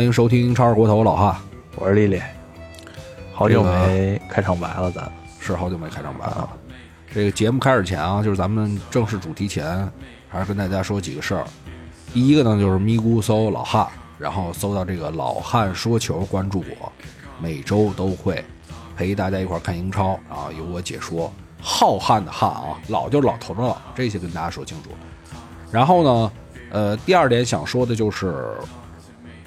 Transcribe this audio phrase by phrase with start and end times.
[0.00, 1.42] 欢迎收听英超二锅头老哈，
[1.76, 2.18] 我是丽丽，
[3.34, 6.48] 好久没开场白了，咱是好久没开场白了。
[7.12, 9.86] 这个节目开始前啊，就是咱们正式主题前，
[10.26, 11.44] 还是跟大家说几个事儿。
[12.14, 16.90] 第一个呢，就是咪咕搜老汉，然后搜到这个老汉说球，关注我，
[17.38, 18.42] 每周都会
[18.96, 21.30] 陪大家一块儿看英超啊，由我解说。
[21.60, 24.88] 浩瀚的瀚啊，老就是老头的老，这些跟大家说清楚。
[25.70, 26.32] 然后呢，
[26.70, 28.54] 呃，第二点想说的就是，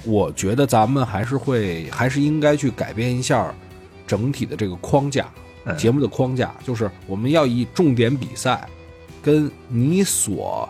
[0.05, 3.53] 我觉得咱们还是会，还是应该去改变一下
[4.05, 5.27] 整体的这个框架，
[5.65, 5.77] 嗯。
[5.77, 8.67] 节目的框架，就是我们要以重点比赛
[9.21, 10.67] 跟你所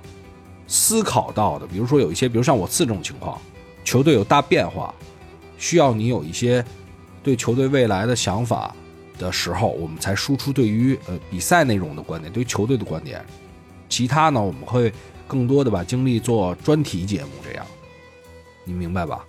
[0.67, 3.39] 思考到的，比如说有一些，比如像我次这种情况，
[3.83, 4.93] 球队有大变化，
[5.57, 6.63] 需要你有一些
[7.21, 8.75] 对球队未来的想法
[9.17, 13.23] 的时候，我们才输出对于呃比赛内容的观点，对于球队的观点。
[13.89, 14.91] 其他呢，我们会
[15.27, 17.65] 更多的把精力做专题节目，这样，
[18.63, 19.25] 你明白吧？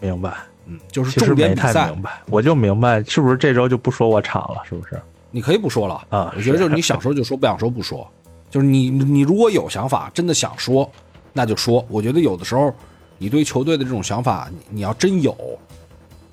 [0.00, 0.34] 明白。
[0.66, 5.00] 嗯，就是重点比赛，明白，我就明白是不是这周就不说我场了，是不是？
[5.30, 8.06] 你可以不说了啊我觉得就是你想说就说，不想说不说。
[8.50, 10.90] 就是你你如果有想法，真的想说，
[11.32, 11.84] 那就说。
[11.88, 12.74] 我觉得有的时候，
[13.16, 15.36] 你对球队的这种想法，你你要真有，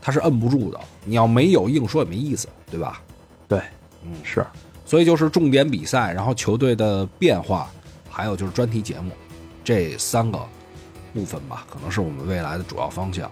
[0.01, 0.79] 他是摁不住的。
[1.05, 3.01] 你要没有，硬说也没意思，对吧？
[3.47, 3.59] 对，
[4.03, 4.45] 嗯，是
[4.83, 7.69] 所以就是重点比赛，然后球队的变化，
[8.09, 9.11] 还有就是专题节目，
[9.63, 10.39] 这三个
[11.17, 13.31] 部分吧，可能是我们未来的主要方向。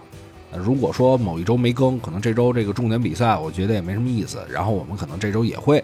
[0.50, 4.44] 呃如果说某一周没更，可能这周这个重点比赛，我觉得也没什么意思。
[4.50, 5.82] 然后我们可能这周也会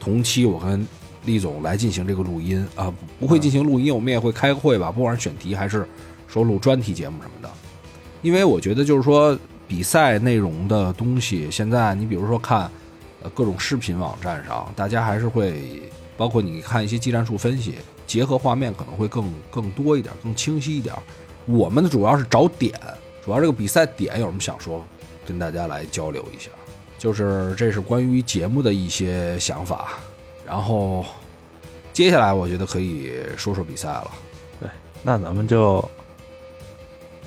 [0.00, 0.86] 同期我跟
[1.24, 5.86] 厉总来进行这个录音啊，不不会进行录音，我们也会开个会吧，不管是选题还是
[6.26, 7.50] 说录专题节目什么的。
[8.22, 12.70] 因为我觉得就是说比赛内容的东西，现在你比如说看
[13.22, 15.82] 呃各种视频网站上，大家还是会
[16.16, 17.74] 包括你看一些技战术分析，
[18.06, 20.94] 结合画面可能会更更多一点，更清晰一点。
[21.46, 22.72] 我们的主要是找点，
[23.24, 24.84] 主要这个比赛点有什么想说，
[25.26, 26.50] 跟大家来交流一下。
[26.98, 29.94] 就是这是关于节目的一些想法，
[30.46, 31.04] 然后
[31.92, 34.10] 接下来我觉得可以说说比赛了。
[34.60, 34.68] 对。
[35.02, 35.82] 那咱们就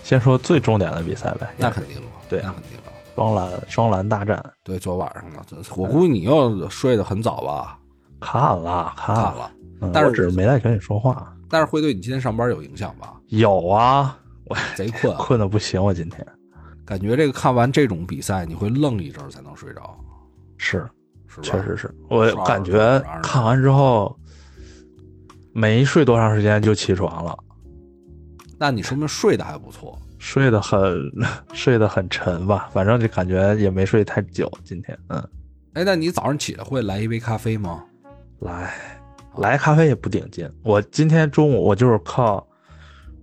[0.03, 1.51] 先说最重点的比赛呗。
[1.57, 2.83] 那肯定了，对那肯定了。
[3.15, 5.43] 双蓝双蓝大战对，昨晚上了，
[5.75, 7.79] 我估计你又睡得很早吧？
[8.19, 9.51] 看了看看了，
[9.91, 11.35] 但是只是没在跟你说话。
[11.53, 13.13] 但是会对你今天上班有影响吧？
[13.27, 16.25] 有啊，我贼困，困的不行，我今天
[16.83, 19.95] 感觉这个看完这种比赛，你会愣一阵儿才能睡着，
[20.57, 20.83] 是
[21.27, 21.41] 是？
[21.41, 24.17] 确实是我感觉看完之后
[25.53, 27.37] 没睡多长时间就起床了。
[28.57, 29.95] 那你说明睡得还不错。
[30.17, 30.99] 睡得很
[31.53, 34.51] 睡得很沉吧，反正就感觉也没睡太久。
[34.63, 35.23] 今天，嗯，
[35.73, 37.83] 哎，那你早上起来会来一杯咖啡吗？
[38.39, 38.73] 来
[39.37, 40.49] 来咖啡也不顶劲。
[40.63, 42.45] 我今天中午我就是靠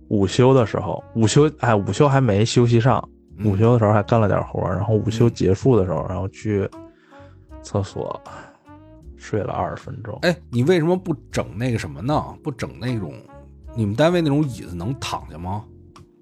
[0.09, 3.07] 午休的时候，午休哎，午休还没休息上，
[3.37, 6.69] 嗯午休的时候还干了点活儿，然后午休结束的时候，然后去
[7.61, 8.19] 厕所
[9.15, 10.17] 睡了二十分钟。
[10.23, 12.23] 哎，你为什么不整那个什么呢？
[12.43, 13.13] 不整那种
[13.75, 15.63] 你们单位那种椅子能躺下吗？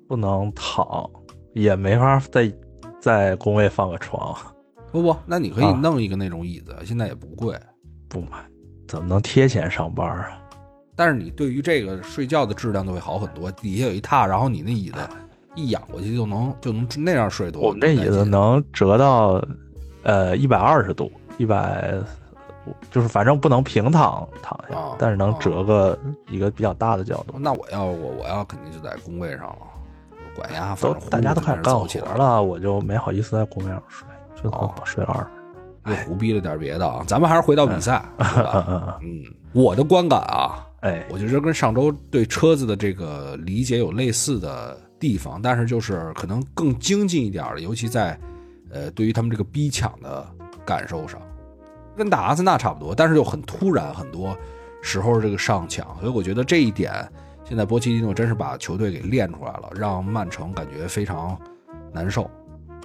[0.07, 1.09] 不能躺，
[1.53, 2.51] 也没法在
[2.99, 4.35] 在工位放个床，
[4.91, 7.57] 不不，那你可以啊弄一个那种椅子，现在也不贵。
[8.07, 8.43] 不买，
[8.89, 10.31] 怎么能贴钱上班啊？
[10.95, 14.97] 但是你对于这个睡觉的质量就会好很多，底下有一榻，然后你那椅子
[15.53, 17.61] 一仰过去就能就能那样睡多。
[17.61, 19.39] 我们这椅子能折到
[20.01, 21.93] 呃一百二十度，一百
[22.89, 25.97] 就是反正不能平躺躺下，啊但是能折个
[26.27, 27.37] 一个比较大的角度。
[27.37, 29.57] 那我要我我要肯定就在工位上了，
[30.35, 31.85] 管压都大家都开始干活
[32.15, 34.07] 了，我就没好意思在工位上睡，
[34.41, 35.27] 就哦睡了二
[35.85, 37.03] 又胡逼了点别的啊。
[37.07, 38.03] 咱们还是回到比赛，
[39.01, 39.23] 嗯，
[39.53, 48.19] 我的观感啊，哎，我觉得跟上周对车子的这个理解有类似的地方，但是就是可能更精进一点的，尤其在
[48.71, 50.25] 呃对于他们这个逼抢的
[50.65, 51.21] 感受上，
[51.95, 54.37] 跟打阿森纳差不多，但是又很突然，很多
[54.81, 56.93] 时候这个上抢，所以我觉得这一点，
[57.43, 61.37] 现在波切蒂诺真是把球队给练出来了，让曼城感觉非常
[61.91, 62.29] 难受。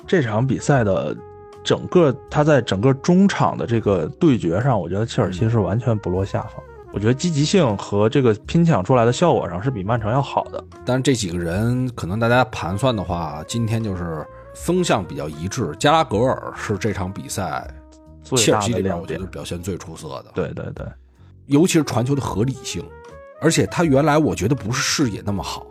[0.07, 1.17] 这场比赛的
[1.65, 6.63] 整个他在整个中场的这个对决上，我觉得切尔西是完全不落下风。
[6.93, 10.63] 我觉得积极性和这个拼抢出来的效果上是比曼城要好的。
[10.85, 14.25] 但是这几个人可能大家盘算的话，今天就是
[14.55, 15.75] 风向比较一致。
[15.77, 17.69] 加拉格尔是这场比赛
[18.37, 19.27] 切尔西里边我觉得。
[19.27, 20.87] 表现最出色的，，对对对，
[21.47, 22.85] 尤其是传球的合理性，
[23.41, 25.67] 而且他原来我觉得不是视野那么好，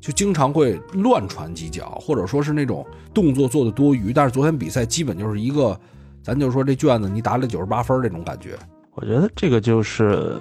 [0.00, 4.12] 就经常会乱传几脚，或者说是那种动作做的多余。
[4.12, 5.78] 但是昨天比赛基本就是一个，
[6.22, 8.58] 咱就说这卷子你打了九十八分这种感觉。
[8.94, 10.38] 我觉得这个就是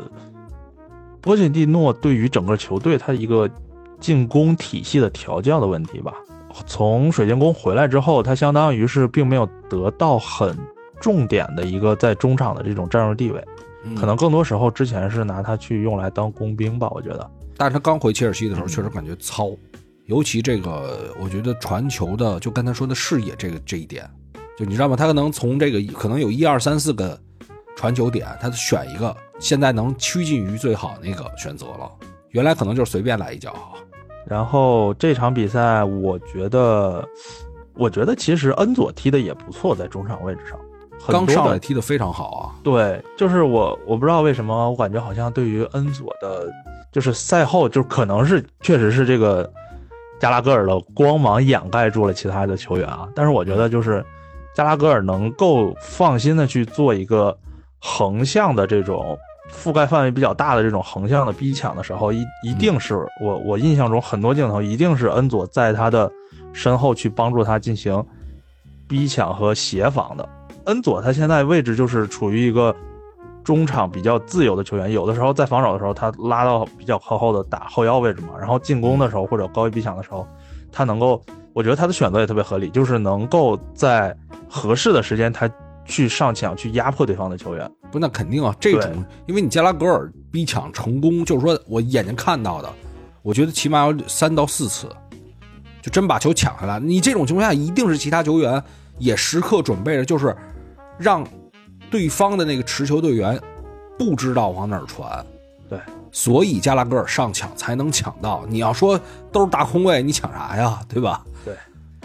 [1.21, 3.49] 波切蒂诺对于整个球队他一个
[3.99, 6.13] 进攻体系的调教的问题吧。
[6.65, 10.57] 从水晶宫回来之后，他相当于是并没有得到很
[10.99, 13.43] 重点的一个在中场的这种战术地位，
[13.83, 17.29] 嗯可能更多时候之前是拿他去用来当工兵吧，我觉得。
[17.57, 19.49] 但是他刚回切尔西的时候，确实感觉糙，
[20.05, 24.09] 尤其这个，我觉得传球的，就刚才说的视野这个这一点，
[24.57, 24.95] 就你知道吗？
[24.95, 27.19] 他可能从这个可能有一二三四个
[27.75, 31.91] 传球点，他选一个，现在能趋近于最好那个选择了。
[32.31, 33.55] 原来可能就是随便来一脚，
[34.27, 37.03] 然后这场比赛，我觉得，
[37.73, 40.66] 我觉得其实恩佐踢的也不错，在中场位置上，很
[41.07, 42.51] 刚上来踢得非常好啊。
[42.63, 46.47] 对，就是我我不知道为什么，我感觉好像对于恩佐的，
[46.91, 49.49] 就是赛后就可能是确实是这个
[50.19, 54.03] 加拉格尔的光芒掩盖住了其他的球员啊，但是我觉得就是
[54.55, 57.37] 加拉格尔能够放心的去做一个
[57.79, 59.17] 横向的这种
[59.51, 66.11] 覆盖范围比较大的这种横向的逼抢的时候，一一定是我我印象中很多镜头一定是恩佐在他的
[66.51, 68.03] 身后去帮助他进行
[68.89, 70.27] 逼抢和协防的。
[70.67, 72.75] 恩佐他现在位置就是处于一个
[73.43, 80.27] 中场比较自由的球员，有的时候在防守的时候他拉到比较靠后的打后腰位置嘛，然后进攻的时候或者高位逼抢的时候，
[80.71, 81.21] 他能够，
[81.53, 84.15] 我觉得他的选择也特别合理，就是能够在
[84.49, 85.49] 合适的时间他
[85.85, 87.71] 去上抢去压迫对方的球员。
[87.89, 92.69] 不，那肯定啊，这种，因为你加拉格尔逼抢成功，就是说我眼睛看到的，
[93.21, 94.89] 我觉得起码有三到四次，
[95.81, 96.77] 就真把球抢下来。
[96.81, 98.61] 你这种情况下，一定是其他球员
[98.97, 100.35] 也时刻准备着，就是
[100.97, 101.25] 让
[101.89, 103.39] 对方的那个持球队员
[103.97, 105.25] 不知道往哪儿传。
[105.69, 105.79] 对，
[106.11, 108.45] 所以加拉格尔上抢才能抢到。
[108.47, 108.99] 你要说
[109.31, 110.79] 都是大空位，你抢啥呀？
[110.87, 111.23] 对吧？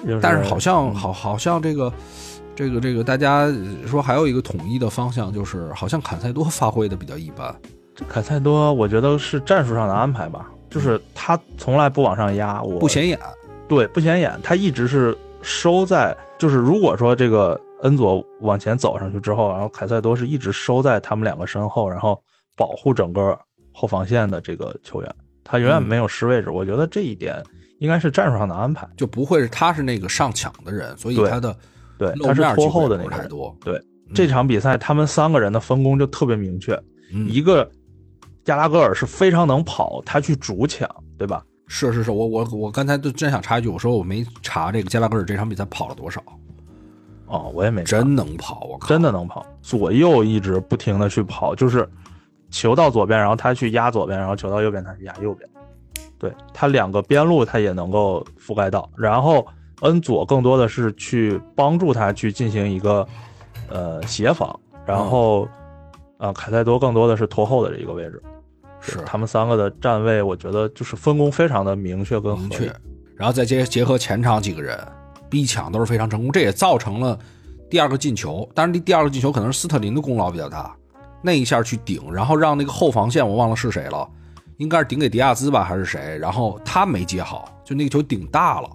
[0.04, 1.92] 就是、但是好像好，好像这个。
[2.54, 3.50] 这个这个，大家
[3.86, 7.52] 说还有一个统一的方向，就是好像坎塞多发挥的比较一般。
[7.96, 13.18] 这坎塞多，我觉得是战术上的安排吧，就是他从来不往上压，我不显眼。
[13.66, 22.20] 对，不显眼，他一直是收在，就是如果说这个恩佐往前走上去之后，然后凯塞多是一直收在他们两个身后，然后
[22.56, 23.38] 保护整个
[23.72, 25.14] 后防线的这个球员，
[25.44, 26.48] 他永远没有失位置。
[26.48, 27.42] 嗯、我觉得这一点
[27.78, 31.56] 应该是战术上的安排，就不会是他是那个上抢的人，所以他的。
[31.98, 33.56] 对，他是拖后的那个太多。
[33.60, 33.80] 对，
[34.12, 36.74] 这场比赛他们三个人的分工就特别明确。
[37.12, 37.70] 嗯、一个
[38.44, 41.44] 加拉格尔是非常能跑，他去主抢，对吧？
[41.68, 46.20] 是是是，我我我刚才就真想插一句，我说我没查这个加拉格尔这场比赛跑了多少。
[47.32, 51.88] 哦，我也没真能跑，我靠，真的能跑，左右一直不停的去跑，就是
[52.50, 55.48] 球到左边，然后他去压左边，然后球到右边，他去压右边。
[56.18, 59.44] 对他两个边路他也能够覆盖到，然后。
[59.82, 63.04] 恩佐更多的是去帮助他去进行一个
[63.68, 65.42] 呃协防，然后
[66.18, 68.22] 啊、呃、凯塞多更多的是拖后的这一个位置，
[68.78, 68.98] 是。
[69.04, 72.72] 他们三个的站位，我觉得就是分工非常的明确跟明确，
[73.16, 74.78] 然后再结结合前场几个人
[75.32, 77.18] 逼抢都是非常成功，这也造成了
[77.70, 80.76] 第二个进球，但是第第二个进球可能是斯特林的功劳比较大，
[81.22, 84.06] 那一下去顶，然后让那个后防线我忘了是谁了，
[84.58, 88.68] 应该是顶给迪亚兹吧还是谁，然后他没接好，就那个球顶大了。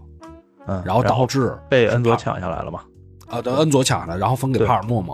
[0.65, 2.81] 嗯，然后导致被恩佐抢下来了嘛？
[3.27, 5.13] 啊，对，恩佐抢下来，然后分给帕尔默嘛。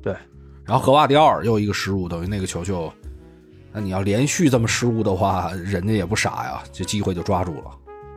[0.00, 0.14] 对，
[0.64, 2.92] 然后格瓦迪奥尔又一个失误，等于那个球就，
[3.72, 7.70] 那你要连续这么失误的话，人家也不傻呀，这机会就抓住了。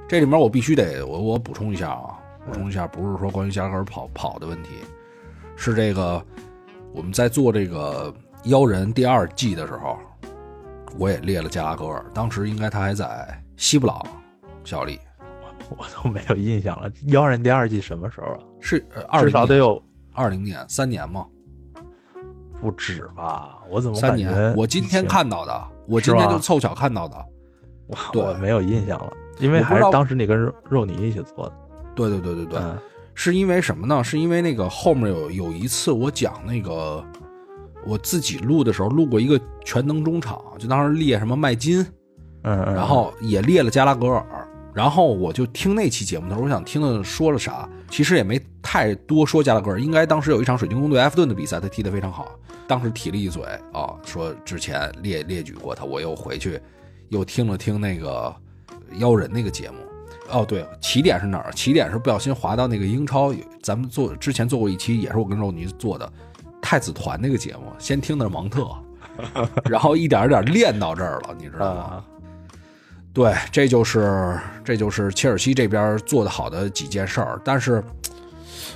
[0.08, 2.19] 这里面我必须得我我补充一下啊，
[2.50, 4.70] 补充一下，不是说关于加拉格尔跑跑的问题，
[5.56, 6.24] 是这个
[6.92, 8.14] 我们在做这个
[8.46, 10.00] 妖人第二季的时候，
[10.98, 14.02] 我也列了加拉格尔，当时应该他还在西布朗
[14.64, 15.00] 效力。
[15.78, 18.40] 我都没有印象了，妖人第二季什么时候啊？
[18.60, 19.80] 是呃，至少得有
[20.14, 21.24] 二零年，三年吗？
[22.60, 23.60] 不止吧？
[23.70, 24.52] 我怎么三年？
[24.56, 27.16] 我今天看到的，我今天就凑巧看到的。
[27.86, 31.56] 我我没有印象了，因为还是当时你跟肉泥一起做的。
[32.08, 32.78] 对对对对对，嗯、
[33.14, 34.02] 是因为什么呢？
[34.04, 37.04] 是因为那个后面有有一次我讲那个
[37.86, 41.82] 我自己录的时候，录过一个全能中场，就当时列什么麦金，
[42.44, 44.26] 嗯嗯，然后也列了加拉格尔。
[44.72, 49.82] 然后我就听那期节目的时候，我想听听说了啥，其实也没太多说加拉格尔。
[49.82, 52.32] 应该当时有一场水晶宫对埃弗顿的比赛，他踢得非常好，
[52.68, 55.84] 当时提了一嘴啊，说之前列列举过他。
[55.84, 56.62] 我又回去
[57.10, 58.34] 又听了听那个
[59.00, 59.78] 妖人那个节目。
[60.32, 61.52] 哦，对，起点是哪儿？
[61.54, 66.12] 起点是不小心滑到那个英超，咱们做之前做过一期，也是我跟肉泥做的
[66.62, 67.72] 太子团那个节目。
[67.78, 68.70] 先听的是蒙特，
[69.70, 71.82] 然后一点一点练到这儿了，你知道吗？
[71.82, 72.06] 啊
[73.12, 77.84] 对，这就是这就是切尔西这边做的好的几件事儿，但是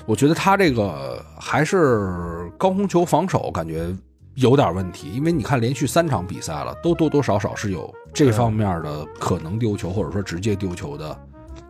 [0.08, 3.96] 我觉得他这个还是高空球防守感觉
[4.34, 11.18] 有点问题，因为你看连续三场比赛了，都多多少少是有这方面的可能丢球，或者说直接丢球的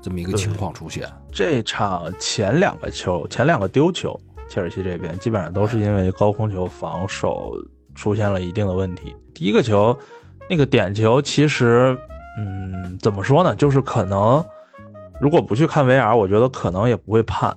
[0.03, 1.07] 这么一个情况出现。
[1.31, 4.19] 这场前两个球，前两个丢球，
[4.49, 7.53] 切尔西这边基本上都是因为高空球防守
[7.95, 9.15] 出现了一定的问题。
[9.33, 9.97] 第一个球，
[10.49, 11.97] 那个点球，其实，
[12.37, 13.55] 嗯，怎么说呢？
[13.55, 14.43] 就是可能，
[15.21, 17.55] 如果不去看 VR，我觉得可能也不会判，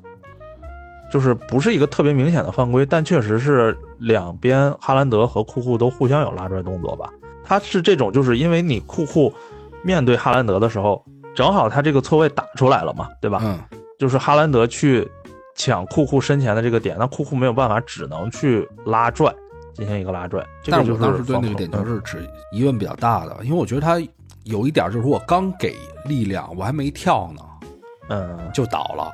[1.10, 7.12] 就是不是一个特别明显的犯规，但确实是两边哈兰德和库库都互相有拉拽动作吧。
[7.42, 9.34] 他是这种，就是因为你库库
[9.82, 11.04] 面对哈兰德的时候。
[11.36, 13.40] 正好他这个错位打出来了嘛，对吧？
[13.42, 13.60] 嗯，
[13.98, 15.06] 就是哈兰德去
[15.54, 19.30] 抢库库身前的这个点，那库库没有办法，只能去拉拽，
[19.74, 20.42] 进行一个拉拽。
[20.66, 24.00] 但是我当时对那个点球是持疑问比较大的，因为我觉得他
[24.44, 25.76] 有一点就是我刚给
[26.06, 27.42] 力量，我还没跳呢，
[28.08, 29.12] 嗯，就倒了，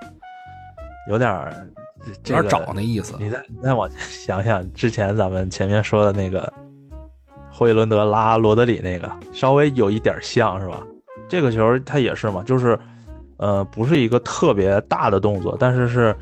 [1.11, 1.71] 有点
[2.26, 3.17] 有点找那意思。
[3.19, 6.52] 你再你再往前想想，之前咱们前面说的那个
[7.50, 10.81] 霍伊伦德拉罗德里那个，稍微有一点像是吧？
[11.33, 12.79] 这个球它也是嘛，就是，
[13.39, 16.15] 呃，不是一个特别大的动作，但是是，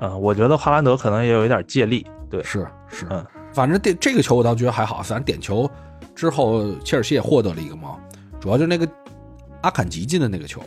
[0.00, 5.66] 呃，我觉得哈兰德可能也有一点借力，对，是是，嗯，反正这这个球我倒觉得还好，反正点球
[6.14, 7.96] 之后切尔西也获得了一个嘛，
[8.38, 8.86] 主要就那个
[9.62, 10.60] 阿坎吉进的那个球，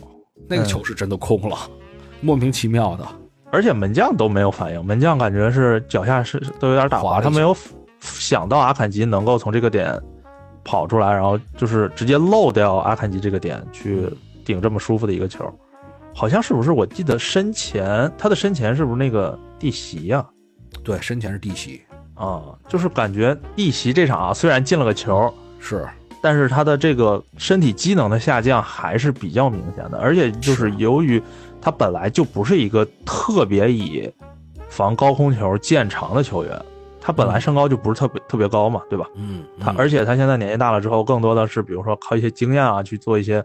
[0.48, 1.56] 那个球是真的空了，
[2.20, 3.06] 莫名其妙的，
[3.52, 7.56] 而且门将都没有反应，门将感觉是脚下是都有点打滑，他没有
[8.00, 9.96] 想到阿坎吉能够从这个点。
[10.64, 14.08] 跑出来，然后就是直接漏掉阿坎吉这个点去
[14.44, 15.52] 顶这么舒服的一个球，
[16.14, 16.72] 好像是不是？
[16.72, 20.24] 我记得身前他的身前是不是那个地席呀？
[20.84, 21.82] 对，身前是地席
[22.14, 25.86] 啊，就是感觉地席这场啊，虽然进了个球，是，
[26.22, 31.22] 但是他的这个身体机能的下降还是比较明显的，而且就是由于
[31.60, 34.10] 他本来就不是一个特别以
[34.68, 36.62] 防高空球见长的球员。
[37.04, 39.06] 他本来身高就不是特别特别高嘛，对吧？
[39.16, 43.44] 嗯，他而且他现在年纪大了之后，更多的是比如说靠一些经验啊去做一些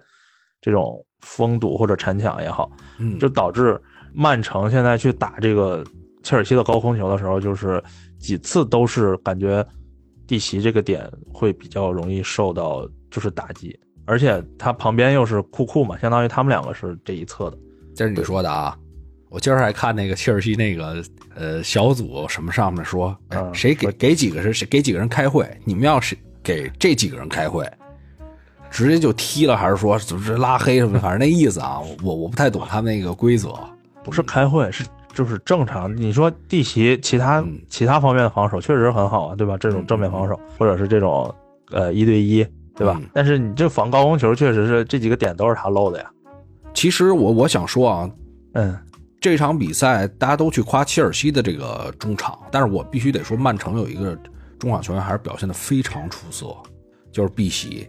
[0.61, 3.81] 这种封堵或者铲抢也好，嗯，就导致
[4.13, 5.83] 曼城现在去打这个
[6.21, 7.83] 切尔西的高空球的时候，就是
[8.19, 9.65] 几次都是感觉
[10.27, 17.57] 蒂奇这个点会比较容易受到就是打击，而且他旁边又是库库嘛，相当于他们两个是这一侧的。
[17.95, 18.77] 这是你说的啊。
[19.29, 21.03] 我今儿还看那个切尔西那个
[21.35, 23.15] 呃小组什么上面说，
[23.53, 25.45] 谁给给几个是谁给几个人开会？
[25.65, 27.69] 你们要是给这几个人开会，
[28.71, 30.97] 直接就踢了，还是说就是拉黑什么？
[30.99, 33.53] 反正那意思啊， 我我不太懂他们那个规则。
[34.03, 35.93] 不是开会，是就是正常。
[35.97, 39.57] 你说地奇其他其他方面的防守确实很好啊，对吧？
[39.57, 41.33] 这种正面防守，或者是这种
[41.71, 43.01] 呃一对一，对吧？
[43.13, 46.09] 但是你这防高空球，确实是这几个点都是他漏的呀。
[46.73, 48.09] 其实我我想说啊，
[48.53, 48.77] 嗯。
[49.19, 54.15] 这场比赛大家都去夸切尔西的这个中场，但是我必须得说，曼城有一个
[54.59, 56.55] 中场球员还是表现的非常出色，
[57.11, 57.87] 就是碧玺。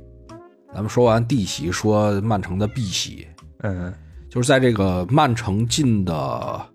[0.75, 3.27] 咱们说完蒂玺，说曼城的碧玺，
[3.61, 3.93] 嗯，
[4.31, 6.67] 就是在这个曼城进的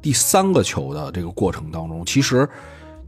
[0.00, 2.48] 第三个球的这个过程当中，其实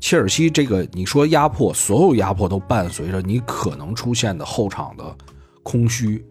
[0.00, 5.16] 切尔西这个你说压迫，所有压迫都伴随着你可能出现的后场的
[5.62, 6.24] 空虚。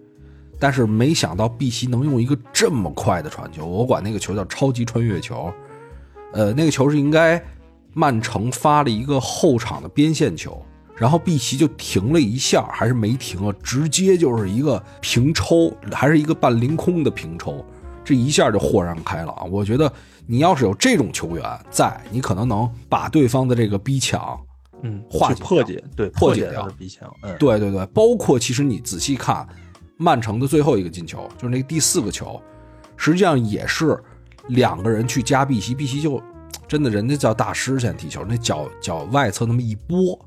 [0.60, 5.50] 但是没想到碧玺能用一个这么快的传球，我管那个球叫超级穿越球。
[6.34, 7.42] 呃，那个球是应该
[7.94, 10.62] 曼城发了一个后场的边线球，
[10.96, 17.66] 然后碧玺就停了一下，还是没停啊，直接就是一个平抽，还是一个半凌空的平抽，
[18.04, 19.50] 这一下就豁然开朗。
[19.50, 19.92] 我觉得
[20.28, 24.38] 你要是有这种球员在，你可能能把对方的这个逼抢，
[24.84, 27.12] 嗯，化解破解，对，破解掉逼抢。
[27.24, 29.48] 嗯，对对对，包括其实你仔细看。
[30.02, 32.42] 曼城的最后一个进球就是那个第四个球，
[32.96, 34.02] 实际上也是
[34.48, 36.24] 两个人去加碧玺，碧玺就
[36.70, 40.18] 真的人家叫大师现在踢球，那脚脚外侧那么一拨，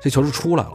[0.00, 0.74] 这球就出来了。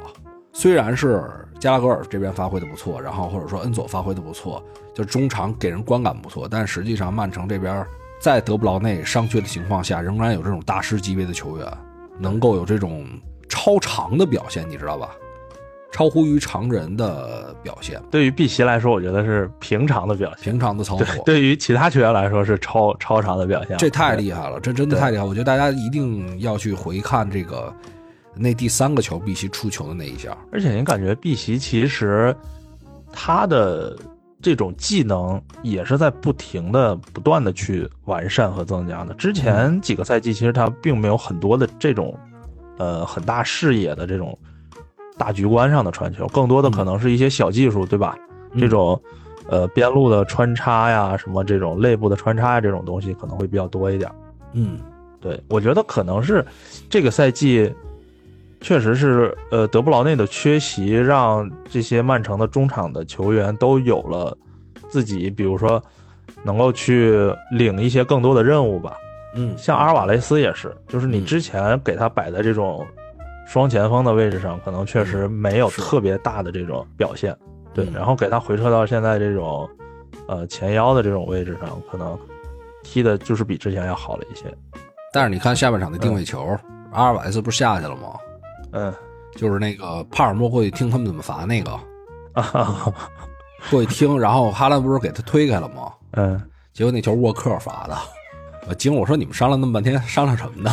[0.53, 1.21] 虽然是
[1.59, 4.63] 加拉格尔这边发挥的不错，然后或者说恩佐发挥的不错，
[4.95, 7.85] 就中场给人观感不错，但实际上曼城这边
[8.21, 11.77] 在德布劳内伤缺的情况下，仍然有这种大师级别的球员
[12.17, 13.05] 能够有这种
[13.49, 15.13] 超长的表现，你知道吧？
[15.89, 21.05] 超乎于常人的表现，对于碧玺来说，我觉得是平常的表现，平常的操作。
[21.25, 23.77] 对于其他球员来说，是超超常的表现。
[23.77, 25.23] 这太厉害了，这真的太厉害！
[25.23, 27.73] 我觉得大家一定要去回看这个
[28.35, 30.37] 那第三个球，碧玺出球的那一下。
[30.51, 32.35] 而且您感觉碧玺其实
[33.11, 33.97] 他的
[34.41, 39.13] 这种技能也是在不停的、不断的去完善和增加的。
[39.13, 42.13] 之前几个赛季，其实他并没有很多的这种
[42.77, 44.37] 呃很大视野的这种。
[45.17, 48.15] 大局观上的传球，更多的可能是一些小技术，对吧？
[48.57, 48.99] 这种，
[49.49, 54.09] 呃，边路的穿插呀，什么这种内部的穿插呀，这种东西可能会比较多一点。
[54.53, 54.79] 嗯，
[55.19, 56.45] 对，我觉得可能是
[56.89, 57.71] 这个赛季，
[58.61, 64.35] 确实是，呃，德布劳内的缺席，让这些曼城的中场的球员都有了
[64.89, 65.81] 自己，比如说
[66.43, 68.97] 能够去领一些更多的任务吧。
[69.35, 72.83] 嗯，像阿尔瓦雷斯也是，就是你嗯之前给他摆的这种
[73.47, 77.35] 双前锋的位置上，可能确实没有特别大的这种表现。
[77.73, 79.67] 对，嗯然后给他回撤到现在这种
[80.27, 82.19] 呃前腰的这种位置上，可能
[82.83, 84.45] 踢的就是比之前要好了一些。
[85.13, 86.57] 但是你看下半场的定位球，
[86.91, 88.13] 阿尔瓦雷斯不是下去了吗？
[88.73, 88.93] 嗯
[89.35, 91.71] 就是那个帕尔默过去听他们怎么罚那个，
[92.33, 92.91] 啊，
[93.69, 95.93] 过去听，然后哈兰不是给他推开了吗？
[96.11, 96.41] 嗯，
[96.73, 97.95] 结果那球沃克罚的，
[98.67, 100.71] 我惊了，我说你们商量那么半天，商量什么呢？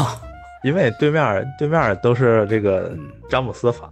[0.64, 2.96] 因为对面对面都是这个
[3.28, 3.88] 詹姆斯罚，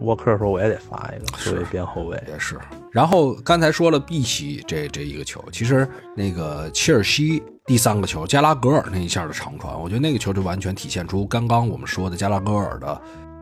[0.00, 2.20] 沃克说我也得罚一个是作为边后卫。
[2.26, 2.58] 也是。
[2.90, 13.00] 然后刚才说了碧玺这这一个球，其实那个切尔西第三个球加拉格尔那一下的长传，我觉得那个球就完全体现出刚刚我们说的加拉格尔的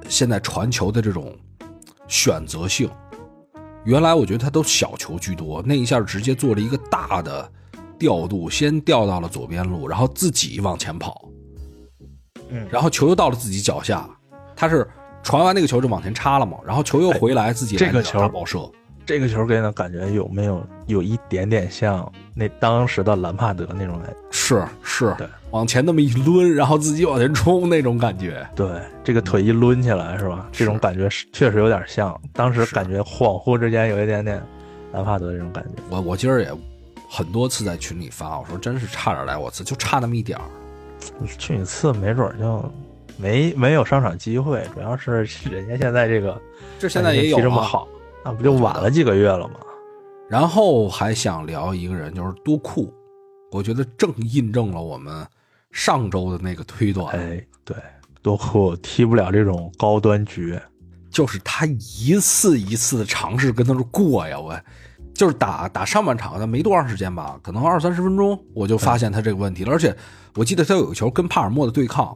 [0.08, 1.36] 现在传球的这种
[2.08, 2.90] 选择性。
[3.84, 7.48] 原来我觉得他都小球居多，那一下直接做了一个大的
[7.98, 11.28] 调度，先调到了左边路，然后自己往前跑，
[12.52, 14.08] 嗯然后球又到了自己脚下，
[14.54, 14.86] 他是
[15.22, 18.70] 传完那个球就往前插了嘛，然后球又回来，自己这个球大爆射。
[19.04, 24.16] 这个球给人的感觉有没有有一点点像那当时的兰帕德那种感觉？
[24.30, 28.46] 是是对，往前那么一抡，然后自己往前冲那种感觉。
[28.54, 30.48] 对，这个腿一抡起来是吧？
[30.52, 34.40] 这种感觉是确实有点像，当时感觉恍惚之间有一点点
[34.92, 35.82] 兰帕德这种感觉。
[35.90, 36.48] 我我今儿也
[37.10, 40.44] 很多次在群里发，我说真是差点来我次，就差那么一点儿。
[41.38, 42.72] 去一次没准儿就
[43.16, 46.40] 没没有上场机会，主要是 人家现在这个
[46.78, 47.86] 这现在也有啊这么好，
[48.24, 49.54] 那不就晚了几个月了吗？
[50.28, 52.92] 然后还想聊一个人，就是多库，
[53.50, 55.26] 我觉得正印证了我们
[55.70, 57.76] 上周的那个推断，哎，对，
[58.22, 60.58] 多库踢不了这种高端局，
[61.10, 64.58] 就是他一次一次的尝试跟他说过呀，我
[65.14, 69.72] 就是打打上半场的没多长时间吧，可能二三十分钟，我就发现他这个问题了。
[69.72, 69.94] 而且
[70.34, 72.06] 我记得他有个球跟帕尔默的对抗，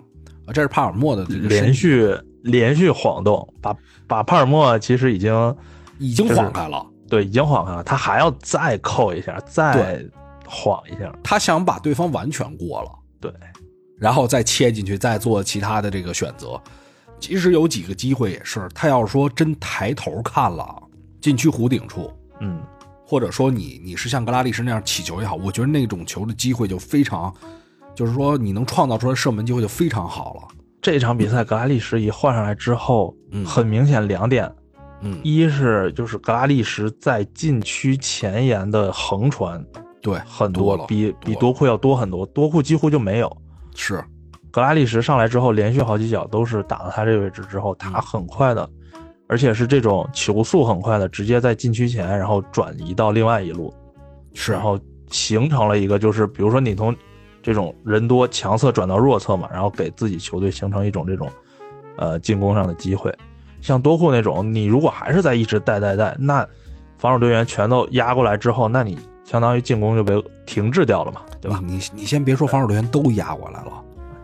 [0.46, 5.56] 啊，这是帕尔默的这个连续连续晃动，把把帕尔默其实已经
[5.98, 10.04] 已经晃开了，对已经晃开了，他还要再扣一下，再
[10.46, 13.32] 晃一下，他想把对方完全过了，对，
[13.98, 16.61] 然后再切进去，再做其他的这个选择。
[17.18, 20.82] 其实有几个机会也是，他要是说真抬头看了
[21.20, 22.62] 禁区弧顶处，嗯，
[23.07, 27.33] 或者说你你是像格拉利什那样起球也好，我觉得那种球的机会就非常，
[27.95, 30.42] 就是说你能创造出来射门机会就非常好了。
[30.83, 34.53] 这场比赛格拉利什一换上来之后，嗯很明显两点，
[35.03, 39.64] 嗯，一是就是格拉利什在禁区前沿的横传
[40.03, 43.37] 对，很多了，比比多库要多很多，多库几乎就没有。
[43.75, 44.03] 是
[44.51, 48.69] 格拉利什上来之后，连续好几脚都是打到他这个位置之后，他很快的，
[49.29, 53.73] 而且是这种球速很快的，直接在禁区前，然后转移到另外一路，
[54.35, 54.79] 是，然后
[55.11, 56.95] 形成了一个就是，比如说你从
[57.43, 61.29] 这种人多强侧转到弱侧嘛，然后给自己球队形成一种这种
[61.97, 63.12] 呃进攻上的机会。
[63.61, 66.47] 像多库那种，你如果还是在一直带带带，那
[66.99, 71.61] 防守队员全都压过来之后，那你相当于进攻就被停滞掉了嘛，对吧？
[71.65, 73.73] 你你你先别说防守队员都压过来了，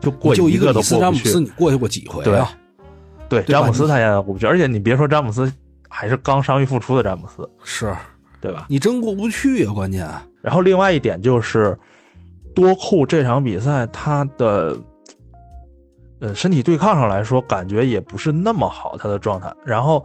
[0.00, 1.40] 就过就一个都里斯詹姆斯。
[1.40, 2.52] 你过去过几回对啊？
[3.32, 5.50] 对，对詹姆斯他现在过不去，而且你别说詹姆斯，
[5.88, 7.96] 还是刚伤愈复出的詹姆斯，是
[8.42, 8.66] 对吧？
[8.68, 10.06] 你真过不去啊、关键
[10.42, 11.78] 然后另外一点就是，
[12.54, 14.76] 多库这场比赛他的，
[16.20, 19.50] 呃，身体对抗上来说，感觉也不是那么好，他的状态。
[19.64, 20.04] 然后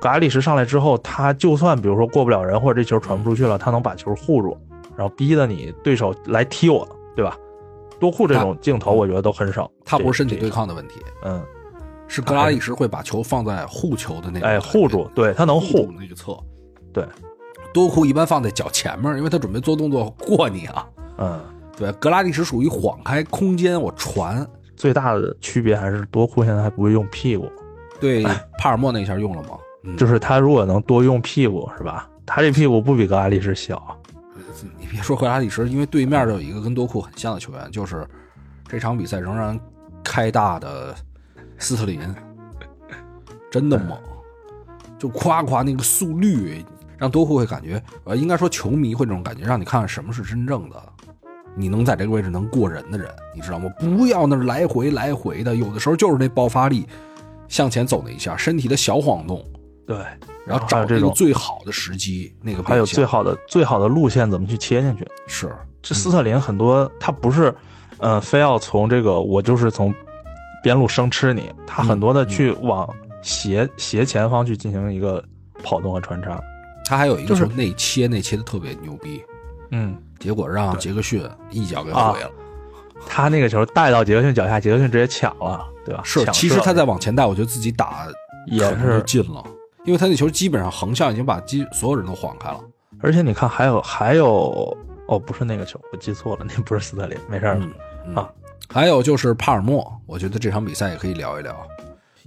[0.00, 4.58] 格里什上来之后，他就算比如说过不了人，或者这球传不出去了，他能把球护住，
[4.96, 7.36] 然后逼得你对手来踢我，对吧？
[7.98, 9.70] 多库这种镜头我觉得都很少。
[9.84, 11.42] 他不是身体对，抗的问题，嗯，
[12.08, 16.38] 是格拉利什会把球放在护球的那个，哎，护住，对他能护护，那个侧。
[16.92, 17.06] 对，
[17.74, 20.86] 多库一般放在脚前面，因为他准备做动作过你啊。
[21.18, 21.40] 嗯。
[21.76, 27.52] 对，格拉利什属于晃开空间我传，最大的区别还是多库现在还不会用屁股，
[28.00, 28.24] 对
[28.58, 29.58] 帕尔默那一下用了吗？
[29.82, 32.08] 嗯， 就是他如果能多用屁股，是吧？
[32.24, 33.94] 他这屁股不比格拉利什小，
[34.80, 38.08] 你别说格拉利什，因为对面就有一个跟多库很像的球员，就是
[38.66, 39.60] 这场比赛仍然
[40.02, 40.94] 开大的
[41.58, 42.00] 斯特林，
[43.50, 43.98] 真的猛，
[44.98, 46.64] 就夸夸那个速率，
[46.98, 50.76] 让多库会感觉，呃，应该说球迷会这种感觉，让你看看什么是真正的，
[51.54, 53.70] 你能在这个位置能过人的人，你知道吗？
[53.78, 56.86] 不要那来回来回的，有的时候就是那爆发力
[57.48, 59.42] 向前走那一下，身体的小晃动，
[59.86, 59.96] 对，
[60.44, 65.06] 然后找这个最好的时机，那个还有最好的最好的路线怎么去切进去？
[65.26, 67.54] 是这斯特林很多他不是，
[67.98, 69.94] 呃，非要从这个我就是从
[70.66, 75.24] 边路生吃你，他很多的去往斜斜前方去进行一个
[75.62, 76.40] 跑动和穿插。
[76.84, 79.22] 他还有一个就是球内切，内切的特别牛逼，
[79.70, 82.30] 嗯，结果让杰克逊一脚给啊毁了。
[83.06, 86.00] 他那个球带到杰克逊脚下，杰克逊直接抢了，对吧？
[86.04, 88.08] 是，抢其实他在往前带，我觉得自己打
[88.48, 89.44] 也是进了，
[89.84, 92.58] 因为他那球基本上横向已经把基所有人都晃开了。
[93.00, 94.76] 而且你看，还有还有，
[95.06, 97.56] 哦，不是那个球，我记错了，那不是斯特林，没事儿。
[97.56, 97.72] 嗯
[98.08, 98.28] 嗯啊
[98.68, 101.56] 还有就是帕尔默，我觉得这场比赛也可以聊一聊。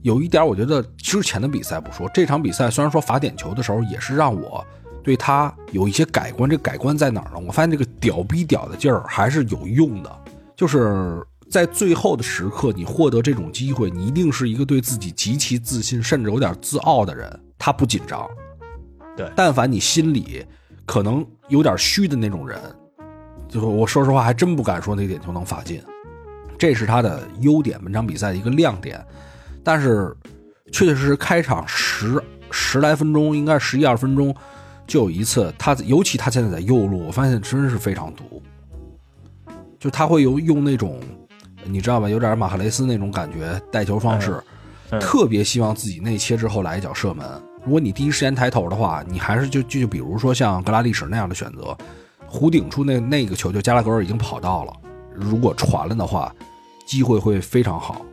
[0.01, 4.65] 有一点，我觉得之前的比赛不说，这场比赛虽然说罚点球的时候，也是让我
[5.03, 6.49] 对他有一些改观。
[6.49, 7.43] 这改观在哪儿呢？
[7.45, 10.09] 我发现这个屌逼屌的劲儿还是有用的，
[10.55, 18.25] 就是在最后的时刻，你获得这种机会，你一定是一个对自己极其自信，甚至有点自傲的人，他不紧张。
[19.17, 20.45] 对但凡你心里
[20.85, 22.57] 可能有点虚的那种人，
[23.49, 25.83] 就是我说实话，还真不敢说那点球能罚进。
[26.59, 29.03] 这是他的优点，本场比赛的一个亮点。
[29.63, 30.15] 但是，
[30.71, 34.35] 确确实实开场十十来分钟，应该十一二分钟，
[34.85, 38.41] 就有一次他，尤其他现在在右路，我发现真是非常毒。
[39.79, 40.99] 就他会用用那种，
[41.63, 44.41] 你知道吧，有点马赫雷斯那种感觉带球方式，
[44.89, 47.25] 嗯特别希望自己内切之后来一脚射门。
[47.63, 51.77] 如果你第一时间抬头的话，你还是就就就比如说像格拉利什那样的选择，
[52.29, 54.73] 弧顶处那那个球就加拉格尔已经跑到了，
[55.13, 56.33] 如果传了的话，
[56.89, 58.03] 机会会非常好。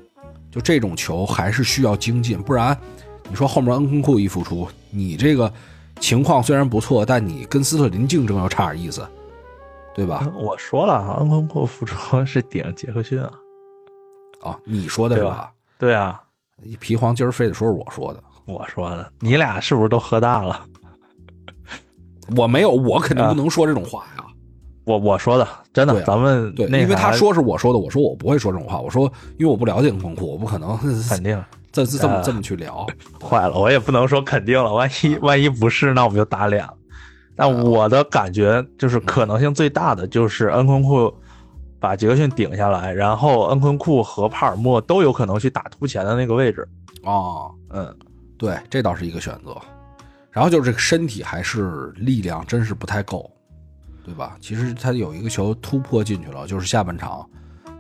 [0.51, 2.79] 就这种球还是需要精进，不然
[3.31, 5.51] 你说后面恩昆库一复出，你这个
[5.99, 9.09] 情况虽然不错，但你跟斯特林竞争又差点意思，
[9.95, 10.31] 对吧？
[10.37, 13.31] 我说了，恩昆库复出是顶杰克逊啊。
[14.43, 16.23] 啊，你说的是吧对啊，
[16.79, 20.63] 皮黄今儿非得说是我说的，我说的，你俩是不是都喝大了？
[22.37, 24.16] 我没有，我肯定不能说这种话呀。
[24.87, 28.79] 我我说的，真的，啊咱们对，因为他说是我说的，我说我不会说这种话。
[28.79, 32.87] 我说，因为我不了解恩昆库，我不可能肯定这这这么呃这么去聊。
[33.21, 36.73] 坏了，我也不能说肯定了，万一万一不是，那我们就打脸了。
[37.35, 41.13] 但我的感觉就是可能性最大的就是恩昆库
[41.81, 46.67] 把杰克逊顶下来，然后恩昆库和帕尔默都有可能去打突前的那个位置。
[47.03, 47.93] 哦，嗯，
[48.39, 49.57] 对，这倒是一个选择。
[50.31, 53.31] 然后就是这个身体还是力量真是不太够，
[54.07, 54.37] 对吧？
[54.41, 57.29] 其实他有一个球突破进去了，就是下半场，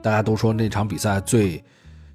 [0.02, 1.64] 大家都说那场比赛最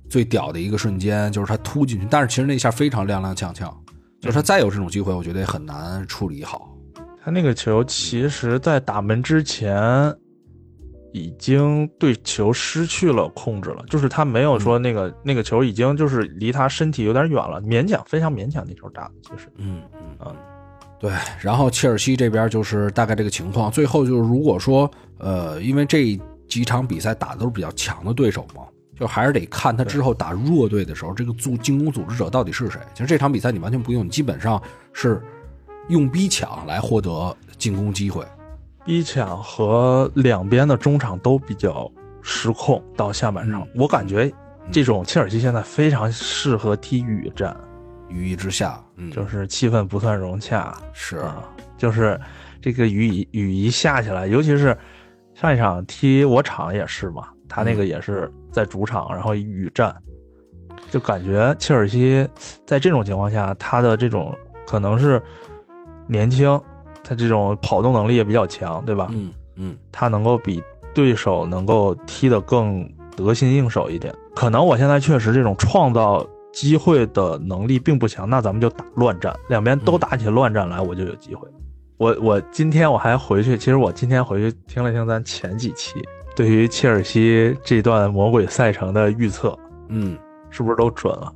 [0.10, 3.74] 最屌的一个瞬间就是他突进去，但是其实那一下非常踉踉跄跄，
[4.19, 6.69] 就是他再有这种机会，我觉得也很难处理好。
[7.24, 10.13] 他那个球其实，在打门之前
[11.13, 20.36] 已经对球失去了控制了，就是他没有说那个、那个球已经就是离他身体有点远了，勉强非常勉强那球打的，其实嗯嗯嗯，
[21.02, 21.12] 对。
[21.42, 23.70] 然后切尔西这边就是大概这个情况。
[23.70, 28.64] 最后就是如果说呃，因为这几场比赛打的都是比较强的对手嘛，
[28.98, 32.80] 就还是得看他之后打弱队的时候，这个组进攻组织者到底是谁。
[32.94, 34.62] 其实这场比赛你完全不用，你基本上
[34.94, 35.22] 是
[35.90, 38.24] 用逼抢来获得进攻机会。
[38.84, 41.90] 逼抢和两边的中场都比较
[42.22, 42.84] 失控。
[42.98, 44.32] 到下半场，嗯我感觉
[44.72, 47.56] 这种切尔西现在非常适合踢雨战，
[48.12, 50.76] 羽翼之下，嗯，就是气氛不算融洽。
[50.93, 51.43] 是啊，
[51.78, 52.19] 就是
[52.62, 54.78] 这个雨一雨一下起来，尤其是
[55.34, 59.95] 上一场踢我场也是嘛，他那个也是在主场，然后雨战，
[60.89, 62.28] 就感觉切尔西
[62.65, 64.36] 在这种情况下，他的这种
[64.67, 65.21] 可能是
[66.08, 66.60] 年轻，
[67.04, 69.08] 他这种跑动能力也比较强，对吧？
[69.12, 69.78] 嗯嗯。
[69.91, 70.62] 他能够比
[70.93, 74.13] 对手能够踢得更得心应手一点。
[74.36, 81.48] 可能我现在确实这种创造机会的能力并不强，那咱们就打乱战，两边都打起乱战来，我就有机会。
[81.98, 85.94] 我我今天我还回去，其实我今天回去听了听咱前几期
[86.36, 89.58] 对于切尔西这段魔鬼赛程的预测，
[89.90, 90.18] 嗯，
[90.50, 91.32] 是不是都准了？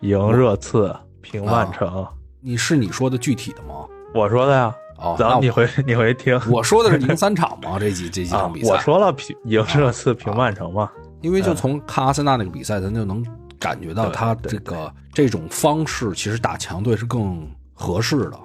[0.00, 2.06] 赢热刺，平曼城，
[2.40, 3.86] 你是你说的具体的吗？
[4.14, 4.74] 我说的呀。
[4.98, 8.72] 哦，那我咱你回 你回听我说的是赢三场嘛， 这几这几啊场比，赛。
[8.72, 10.90] 我说了平赢热刺，平曼城嘛。
[11.22, 13.24] 因为就从看阿森纳那个比赛，咱就能
[13.60, 18.40] 感觉到他这个这种方式，其实打强队是更合适的。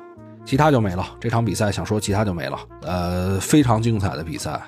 [0.45, 2.59] 其他就没了，这场比赛想说其他就没了。
[2.83, 4.61] 呃，非常精彩的比赛，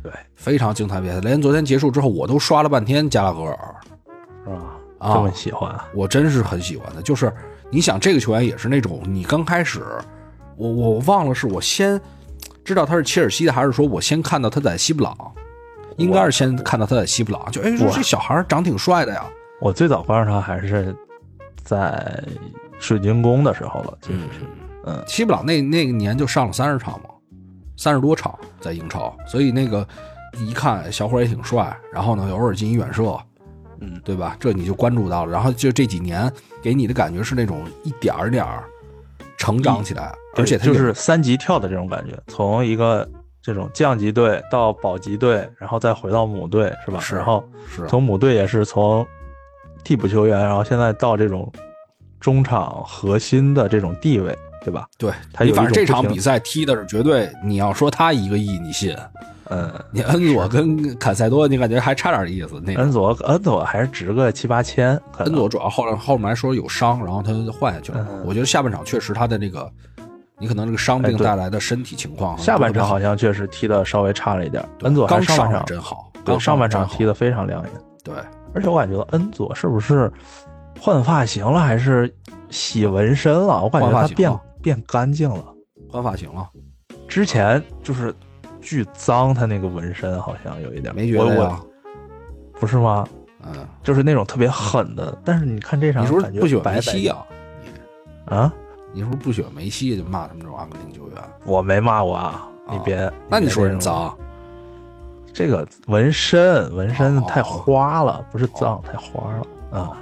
[0.00, 1.18] 对，非常精彩的比赛。
[1.18, 3.74] 连昨天结束之后，我都刷了半天加拉格尔，
[4.44, 4.62] 是吧？
[4.98, 7.02] 啊这么喜欢，我真是很喜欢的。
[7.02, 7.34] 就是
[7.70, 9.82] 你想，这个球员也是那种你刚开始，
[10.56, 12.00] 我我忘了是我先
[12.64, 15.16] 知道他是切尔西的，还是说我先看到他在西布朗，
[15.96, 19.24] 应该是先看到他在西布朗，就哎这小孩长挺帅的呀。
[19.60, 20.94] 我最早关注他还是
[21.64, 22.22] 在
[22.78, 24.40] 水晶宫的时候了，其实是，
[24.84, 27.10] 嗯，七布朗那那个年就上了三十场嘛，
[27.76, 29.86] 三十多场在英超，所以那个
[30.38, 33.18] 一看小伙也挺帅，然后呢偶尔进一远射，
[33.80, 34.36] 嗯，对吧？
[34.38, 36.30] 这你就关注到了，然后就这几年
[36.62, 38.64] 给你的感觉是那种一点儿点儿
[39.38, 43.08] 成长起来，而且他就是三级跳的这种感觉，从一个
[43.42, 47.00] 这种降级队到保级队，然后再回到母队，是吧？
[47.00, 47.42] 是然后
[47.74, 49.06] 是从母队也是从
[49.86, 51.48] 替补球员，然后现在到这种
[52.18, 54.84] 中场核心的这种地位，对吧？
[54.98, 58.96] 对他有反正这场比赛踢的是绝对，你要说他一个亿，你信？
[59.48, 62.60] 嗯， 你恩佐跟坎塞多，你感觉还差点意思。
[62.64, 68.04] 那恩佐恩佐还是值个七八千，恩佐主要后来后面来说有伤，然后他换下去了。
[68.10, 69.70] 嗯我觉得下半场确实他的这个，
[70.40, 77.70] 你可能这个伤病带来的身体情况，下半场好像像确实踢的稍微差了一点，恩佐刚上场真好，对刚上半场踢的的非常亮眼。
[78.02, 78.14] 对，
[78.56, 80.10] 而且我感觉恩佐是不是
[80.80, 82.12] 换发型了，还是
[82.48, 83.62] 洗纹身了？
[83.62, 85.44] 我感觉他变变干净了。
[85.90, 86.48] 换发型了，
[87.06, 88.14] 之前就是
[88.62, 92.58] 巨脏，他那个纹身好像有一点，没觉得呀我？
[92.58, 93.06] 不是吗？
[93.44, 97.26] 嗯，就是那种特别狠的，但是你看这场，你是不是不喜欢白白梅西啊？
[98.26, 98.52] 你啊？
[98.94, 101.18] 你是不是不喜欢梅西就骂他们这种阿根廷球员？
[101.44, 103.12] 我没骂过啊，你别。
[103.28, 104.16] 那你说人脏？
[105.36, 109.98] 这个纹身，纹身哦太花了，不是脏，太花了啊。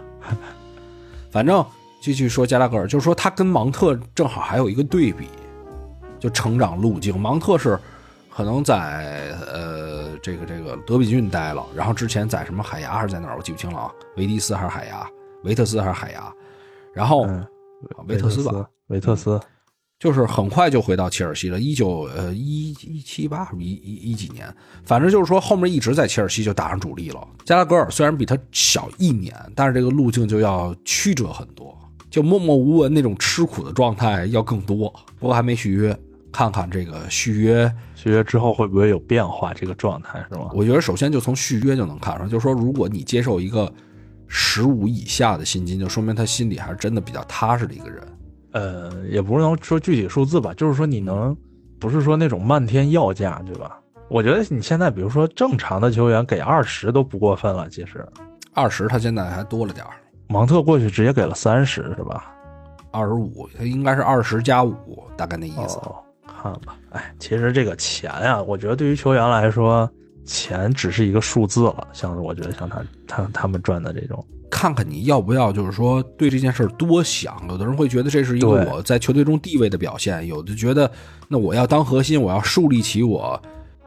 [1.28, 1.66] 反正
[2.00, 5.28] 继续说加拉格尔，就是说他跟芒特正好还有一个对比，
[6.20, 7.18] 就成长路径。
[7.18, 7.76] 芒特是
[8.32, 15.04] 可能在呃这个这个德比郡待了，然后之前在什么海牙还是在哪儿，我记不清了啊，维迪斯还是海牙，
[15.42, 16.32] 维特斯还是海牙，
[16.92, 17.26] 然后、
[18.06, 19.40] 维特斯吧，，维特斯，
[20.04, 24.46] 就是很快就回到切尔西了，一九呃一一七八一一一几年，
[24.84, 27.26] 反正就是说后面一直在切尔西就打上主力了。
[27.42, 31.74] 加拉格尔虽然比他小一年，但是这个路径就要曲折很多，
[32.10, 34.92] 就默默无闻那种吃苦的状态要更多。
[35.18, 35.98] 不过还没续约，
[36.30, 39.54] 看看这个续约，续约之后会不会有变化？
[39.54, 40.50] 这个状态是吗？
[40.52, 43.72] 我觉得首先就从续约就能看出来，就是说如果你接受一个
[44.28, 48.06] 十五以下的薪金，就说明他心里还是真的比较踏实的一个人。
[48.54, 51.36] 呃，也不是能说具体数字吧，就是说你能，
[51.78, 53.78] 不是说那种漫天要价，对吧？
[54.08, 58.06] 我觉得你现在比如说正常的球员给二十都不过分了，其实
[58.52, 59.92] 二十他现在还多了点儿。
[60.28, 62.32] 芒特过去直接给了三十，是吧？
[62.92, 65.78] 二十五，他应该是二十加五，大概那意思。
[65.78, 69.90] 哦，看吧，哎，其实这个钱呀、我觉得对于球员来说，
[70.24, 71.88] 钱只是一个数字了。
[71.92, 77.36] 像我觉得像他他他们赚的这种，看看你要不要，就是说对这件事儿多想。
[77.48, 80.90] 有的人会觉得这是一个我在球队中地位的表现，有的觉得
[81.28, 83.40] 那我要当核心，我要树立起我，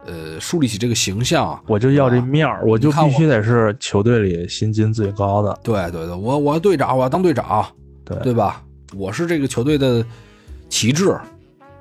[0.06, 1.60] 呃，树立起这个形象。
[1.68, 7.66] 我就要这面儿，我就必须得是球队里薪金最高的，对对对，我我要队长，我要当队长，
[8.04, 8.64] 对对吧？
[8.96, 10.06] 我是这个球队的
[10.70, 11.18] 旗帜。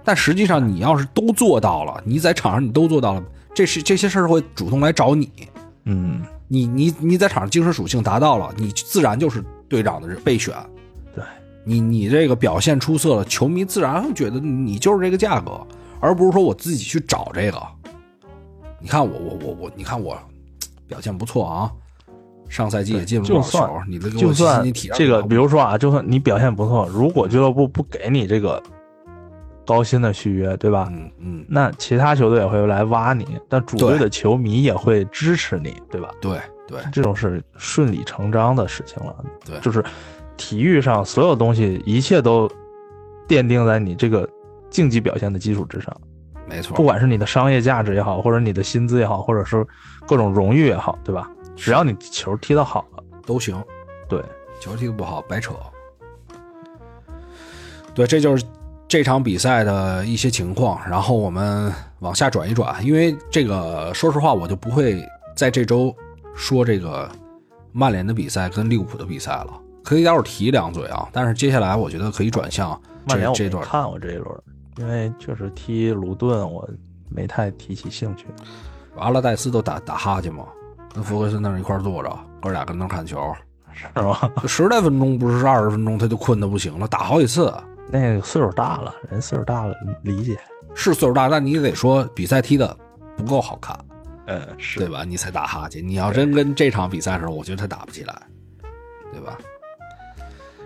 [0.04, 5.28] 但实际上，你要是都做到了，你在场上你都做到了，这是这些事儿会主动来找你。
[5.84, 10.54] 嗯，你你你在场上精神属性达到了，你自然就是队长的备选。
[11.14, 11.24] 对
[11.64, 15.60] 你你这个表现出色了，球迷自然会觉得你就是这个价格，
[15.98, 17.60] 而不是说我自己去找这个。
[18.80, 20.16] 你看我我我我，你看我
[20.86, 21.72] 表现不错啊，
[22.48, 28.62] 上赛季也进了不少球，你这给我就算这个，比如说啊，就算你表现不错，如果俱乐部不给你这个
[29.66, 30.88] 高薪的续约，对吧？
[30.90, 36.10] 嗯嗯，那其他球队也会来挖你，但主队的球迷也会支持你，对吧？
[36.20, 39.14] 对对这种是顺理成章的事情了。
[39.44, 39.84] 对就是
[40.36, 42.48] 体育上所有东西，一切都
[43.28, 44.28] 奠定在你这个
[44.70, 45.94] 竞技表现的基础之上。
[46.48, 49.66] 没错不，管是你的商业价值也好，或者你的薪资也好，或者是
[50.06, 51.28] 各种荣誉也好，对吧？
[51.56, 53.60] 只要你球踢得好了，都行。
[54.08, 54.22] 对，
[54.60, 55.54] 球踢得不好白扯。
[57.94, 58.44] 对，这就是
[58.88, 60.80] 这场比赛的一些情况。
[60.88, 65.94] 然后我们往下转一转，因为这个说实话，我就不会在这周
[66.34, 67.10] 说这个
[67.72, 69.48] 曼联的比赛跟利物浦的比赛了。
[69.82, 72.70] 可以待会儿提两嘴啊，但是接下来我觉得可以转向
[73.06, 73.62] 曼联这这段。
[73.62, 74.42] 没看过这一轮，
[74.78, 76.68] 因为确实踢卢顿我
[77.08, 78.26] 没太提起兴趣。
[78.96, 80.44] 阿拉戴斯都打打哈欠嘛，
[80.92, 83.32] 跟福格森那儿一块儿坐着，哥俩跟那儿看球，
[83.72, 84.18] 是吗？
[84.42, 87.52] 就十来分钟不是二十分钟，他就困得不行了，打好几次。
[87.90, 90.38] 那个岁数大了，人岁数大了，理解。
[90.74, 92.76] 是岁数大，但你也得说比赛踢的
[93.16, 93.74] 不够好看，
[94.26, 95.04] 嗯，是对吧？
[95.04, 95.86] 你才打哈欠。
[95.86, 98.14] 你要真跟这场比赛的时候，我觉得他打不起来，
[99.12, 99.38] 对吧？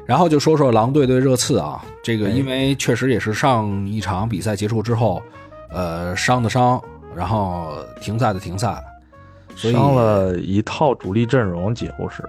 [0.07, 5.23] 然后就说说狼队对热刺啊，这个哎因为确实也是上一场比赛结束之后，
[5.71, 6.83] 呃，伤的伤，
[7.15, 8.83] 然后停赛的停赛，
[9.55, 12.25] 所以伤了一套主力阵容，几乎是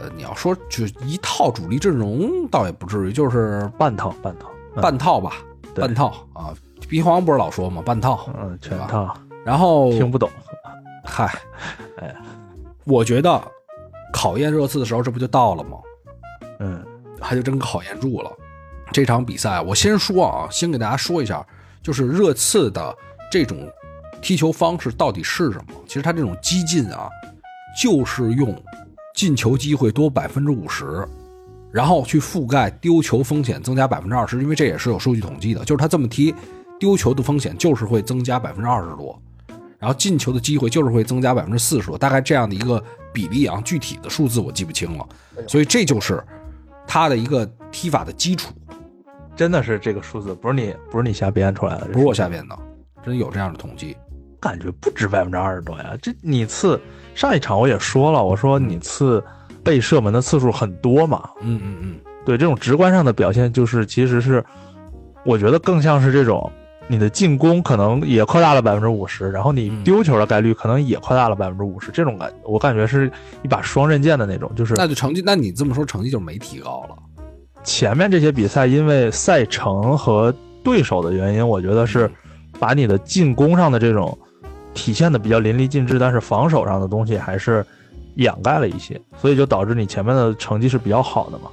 [0.00, 5.34] 呃，你要说就一套主力阵容倒也不至于，就是半套半套，嗯半套吧，
[5.74, 6.54] 半套啊。
[6.88, 10.28] 鼻黄不是老说吗，半套，嗯，全套然后听不懂。
[11.04, 11.32] 嗨，
[11.98, 12.14] 哎，
[12.84, 13.40] 我觉得
[14.12, 15.78] 考验热刺的时候，这不就到了吗？
[16.58, 16.84] 嗯，
[17.20, 18.32] 还就真考验住了。
[18.92, 21.46] 这场比赛，我先说啊，先给大家说一下，
[21.82, 22.96] 就是热刺的
[23.30, 23.70] 这种
[24.20, 25.74] 踢球方式到底是什么？
[25.86, 27.08] 其实他这种激进啊，
[27.80, 28.52] 就是用
[29.14, 31.06] 进球机会多百分之五十，
[31.72, 36.34] 然后去覆盖丢球风险增加百分之二十，因为这也是有数据统计的，就是他这么踢，
[36.78, 39.20] 丢球的风险就是会增加百分之二十多，
[39.78, 45.08] 然后进球的机会就是会增加百分之四十多，大概这样的一个比例啊，具体的数字我记不清了，
[45.46, 46.22] 所以这就是
[46.86, 48.52] 他的一个踢法的基础。
[49.36, 52.58] 真的是这个数字，不是你不是你瞎编出来的，不是我瞎编的，
[53.02, 53.96] 真有这样的统计。
[54.38, 55.94] 感觉不止百分之二十多呀！
[56.00, 56.80] 这你次
[57.14, 59.22] 上一场我也说了，我说你次
[59.62, 61.28] 被射门的次数很多嘛。
[61.40, 61.94] 嗯嗯嗯，
[62.24, 64.44] 对，这种直观上的表现就是其实是，
[65.24, 66.50] 我觉得更像是这种
[66.88, 73.10] 你的进攻可能也扩大了百分之五十，然后你丢球的概率可能也扩大了百分之五十，这种感我感觉是
[73.42, 76.96] 一把双刃剑的那种，就是那就成绩，那你这么说成绩就没提高了。
[77.62, 82.10] 前面这些比赛，因为赛程和对手的原因，我觉得是
[82.58, 84.18] 把你的进攻上的这种
[84.74, 87.64] 体现的比较淋漓尽致，但是防守上的东西还是
[88.14, 91.50] 掩盖了一些，所以就导致你前面的成绩是比较好的嘛。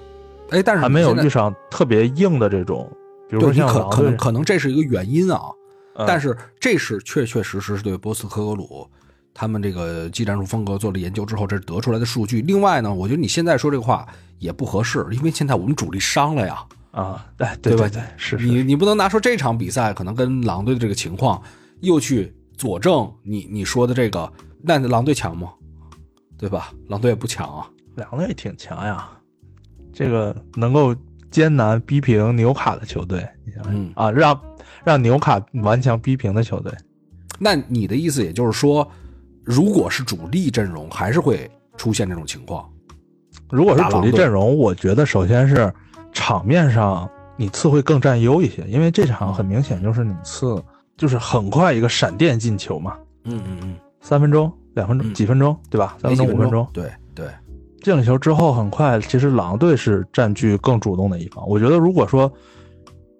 [0.51, 2.89] 哎，但是还没有遇上特别硬的这种，
[3.29, 5.41] 比如说像可可能可能这是一个原因啊，
[6.05, 8.87] 但是这是确确实实是对波斯科格鲁
[9.33, 12.41] 他们这个技战术风格做了研究之后，这是得出来的数据。
[12.41, 14.07] 另外呢，我觉得你现在说这个话。
[14.39, 16.63] 也不合适，因为现在我们主力伤了呀。
[16.91, 17.89] 啊，对对吧？
[17.91, 21.41] 对，是你你不能拿出这场比赛可能跟狼队的这个情况，
[21.79, 24.29] 又去佐证你你说的这个。
[24.61, 25.53] 那狼队强吗？
[26.37, 26.73] 对吧？
[26.89, 27.69] 狼队也不强啊。
[27.95, 29.07] 狼队挺强呀，
[29.93, 30.93] 这个能够
[31.31, 34.39] 艰难逼平纽卡的球队，你想想啊，让
[34.83, 36.71] 让纽卡顽强逼平的球队。
[37.39, 38.85] 那你的意思也就是说，
[39.43, 42.67] 如果是主力阵容，还是会出现这种情况？
[43.49, 45.71] 如果是主力阵容，我觉得首先是
[46.11, 50.61] 场面上你次会更占优一些，因为这场很明显就是你次
[50.97, 52.97] 就是很快一个闪电进球嘛。
[53.23, 55.95] 嗯嗯嗯，三分钟、两分钟、几分钟，对吧？
[56.01, 56.67] 三分钟、五分钟。
[56.73, 57.25] 对对，
[57.81, 61.47] 进了球之后很快，其实狼队是占据更主动的一方。
[61.47, 62.31] 我觉得如果说，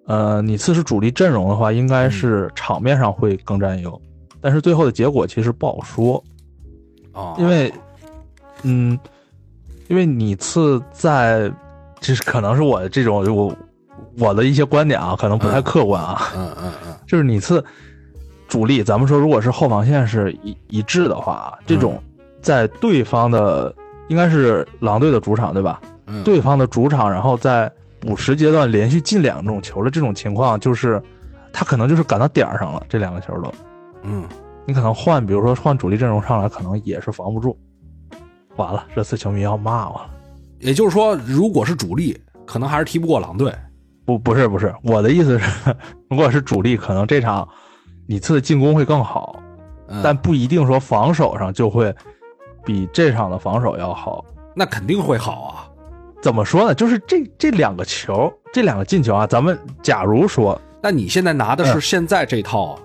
[0.06, 4.00] 呃，你次是主力阵容的话，应该是场面上会更占优，
[4.40, 6.22] 但是最后的结果其实不好说。
[7.12, 7.72] 啊，因为，
[8.62, 8.98] 嗯。
[9.88, 11.50] 因为你次在，
[11.98, 13.56] 就是可能是我这种我
[14.18, 16.30] 我的一些观点啊，可能不太客观啊。
[16.34, 17.64] 嗯嗯嗯， 就是你次
[18.48, 22.02] 主力，咱们说如果是后防线是一一致的话，这种
[22.40, 23.74] 在对方的
[24.08, 25.80] 应该是狼队的主场对吧？
[26.06, 26.22] 嗯。
[26.24, 31.02] 对方的主场，然后在补时阶段连续进两种球的这种情况，就是
[31.52, 33.52] 他可能就是赶到点儿上了，这两个球都。
[34.02, 34.24] 嗯。
[34.66, 37.58] 你可能换，比如说换主力阵容上来，可能也是防不住。
[38.56, 40.10] 完了，这次球迷要骂我了。
[40.58, 43.50] 也就是说，如果是主力，可能还是踢不过狼队。
[44.08, 45.76] 不，不是，不是，我的意思是，
[46.08, 47.46] 如果是主力，可能这场
[48.06, 49.38] 你次的进攻会更好，
[50.02, 51.94] 但不一定说防守上就会
[52.64, 54.24] 比这场的防守要好。
[54.56, 55.68] 那肯定会好啊。
[56.22, 56.74] 怎么说呢？
[56.74, 62.78] 就是这这两个球，这两个进球啊，咱们假如说，那你现在拿的是现在这套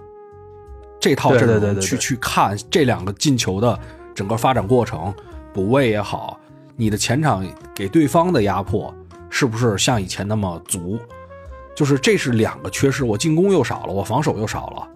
[1.00, 3.80] 这套阵容去去看这两个进球的
[4.14, 5.14] 整个发展过程。
[5.54, 6.38] 补位也好，
[6.76, 8.94] 你的前场给对方的压迫
[9.36, 11.00] 是不是像以前那么足？
[11.76, 14.88] 就是这是两个缺失，我进攻又少了，我防守又少了。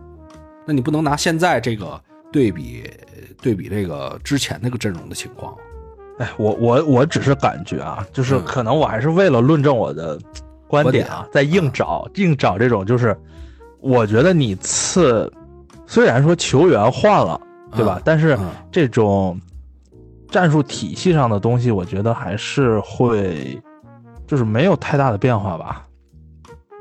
[0.64, 2.00] 那你不能拿现在这个
[2.32, 2.88] 对比
[3.42, 5.56] 对比这个之前那个阵容的情况。
[6.20, 10.20] 哎，我我我只是感觉啊，就是可能我还是为了论证我的
[10.68, 13.18] 观点啊，在硬找硬找这种，就是
[13.80, 15.34] 我觉得你次
[15.88, 17.42] 虽然说球员换了，
[17.76, 18.00] 对吧？
[18.06, 18.38] 但是
[18.72, 19.42] 这种。
[20.30, 23.58] 战术体系上的东西，我觉得还是会，
[24.28, 25.88] 就是没有太大的变化吧。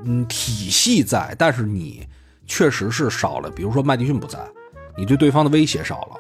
[0.05, 2.07] 嗯，体系在，但是你
[2.47, 3.49] 确实是少了。
[3.51, 4.39] 比如说麦迪逊不在，
[4.97, 6.17] 你对对方的威胁少了，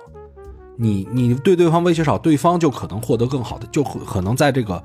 [0.76, 4.82] 你你对对方威胁少，对方就可能获得更好的，就可能在这个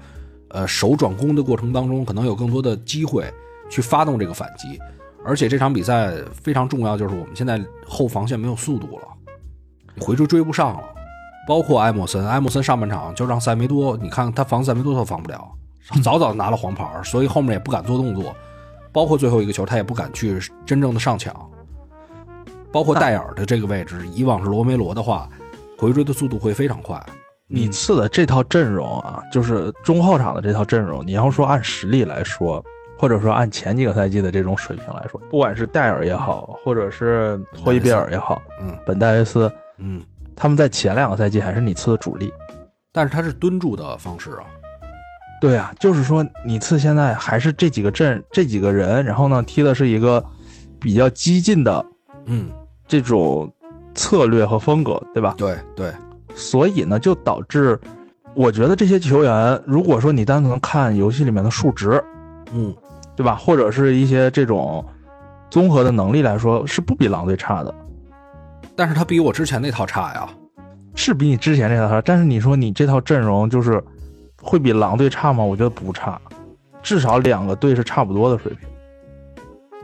[0.49, 3.31] 呃手转攻的过程当中，可能有更多的机会
[3.69, 4.77] 去发动这个反击。
[5.23, 9.07] 而且这场比赛非常重要，就是我们现在后防线没有速度了，
[9.99, 10.83] 回追追不上了。
[11.47, 15.51] 包括埃莫森，埃莫森上半场就让塞梅多，你看他防塞梅多都防不了，
[16.03, 18.35] 早早拿了黄牌，所以后面也不敢做动作。
[18.91, 21.33] 包括最后一个球，他也不敢去真正的上抢。
[22.71, 25.29] 包括戴尔的这个位置，以往是罗梅罗的话，
[25.77, 27.01] 回追的速度会非常快。
[27.47, 32.63] 你次的这套阵容啊，就是中后场的这套阵容，你要说按实力来说，
[32.97, 40.01] 或者说按前几个赛季的这种水平来说，不管是戴尔也好，或者是霍伊比尔也好，嗯，本戴维斯，嗯。
[40.33, 42.33] 他们在前两个赛季还是你次的主力，
[42.91, 44.43] 但是他是蹲住的方式啊，
[45.41, 50.23] 对啊，就是说你次现在还是这几个阵这几个人，然后呢踢的是一个
[50.79, 51.83] 比较激进的
[52.27, 52.51] 嗯，
[52.87, 53.51] 这种
[53.95, 55.33] 策略和风格，对吧？
[55.35, 55.91] 对对，
[56.35, 57.79] 所以呢，就导致
[58.35, 62.01] 我觉得这些球员，如果说你单纯看游戏里面的数值，
[62.53, 62.71] 嗯，
[63.15, 63.35] 对吧？
[63.35, 64.85] 或者是一些这种
[65.49, 67.73] 综合的能力来说，是不比狼队差的，
[68.75, 70.29] 但是他比我之前那套差呀。
[70.93, 72.01] 是比你之前那套差。
[72.05, 73.83] 但是你说你这套阵容就是
[74.41, 75.43] 会比狼队差吗？
[75.43, 76.19] 我觉得不差，
[76.81, 78.67] 至少两个队是差不多的水平。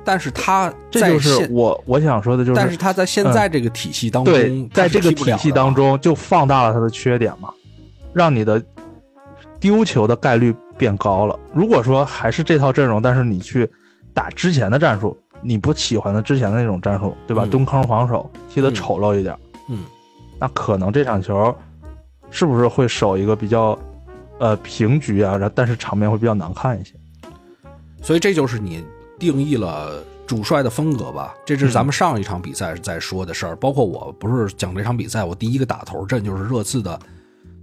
[0.04, 7.50] 但是他这就是，我我想说的，就是但是他在现在这个体系当中，对，在这个体系当中，就放大了他的缺点嘛，
[8.14, 8.64] 让你的
[9.60, 11.38] 丢球的概率变高了。
[11.54, 13.70] 如果说还是这套阵容，但是你去
[14.14, 17.44] 打之前的战术，你不喜欢的之前的那种战术，对吧？
[17.46, 19.38] 嗯蹲坑防守踢得嗯丑陋一点，
[19.68, 19.84] 嗯，
[20.40, 21.54] 那可能这场球
[22.32, 23.78] 是不是会守一个比较
[24.40, 25.38] 呃平局啊？
[25.38, 26.94] 然后但是场面会比较难看一些。
[28.02, 28.84] 所以这就是你
[29.20, 31.34] 定义了主帅的风格吧？
[31.46, 37.00] 这是咱们上一场比赛在说的事儿，包括我不是讲这场比赛，我第一个打头阵就是热刺的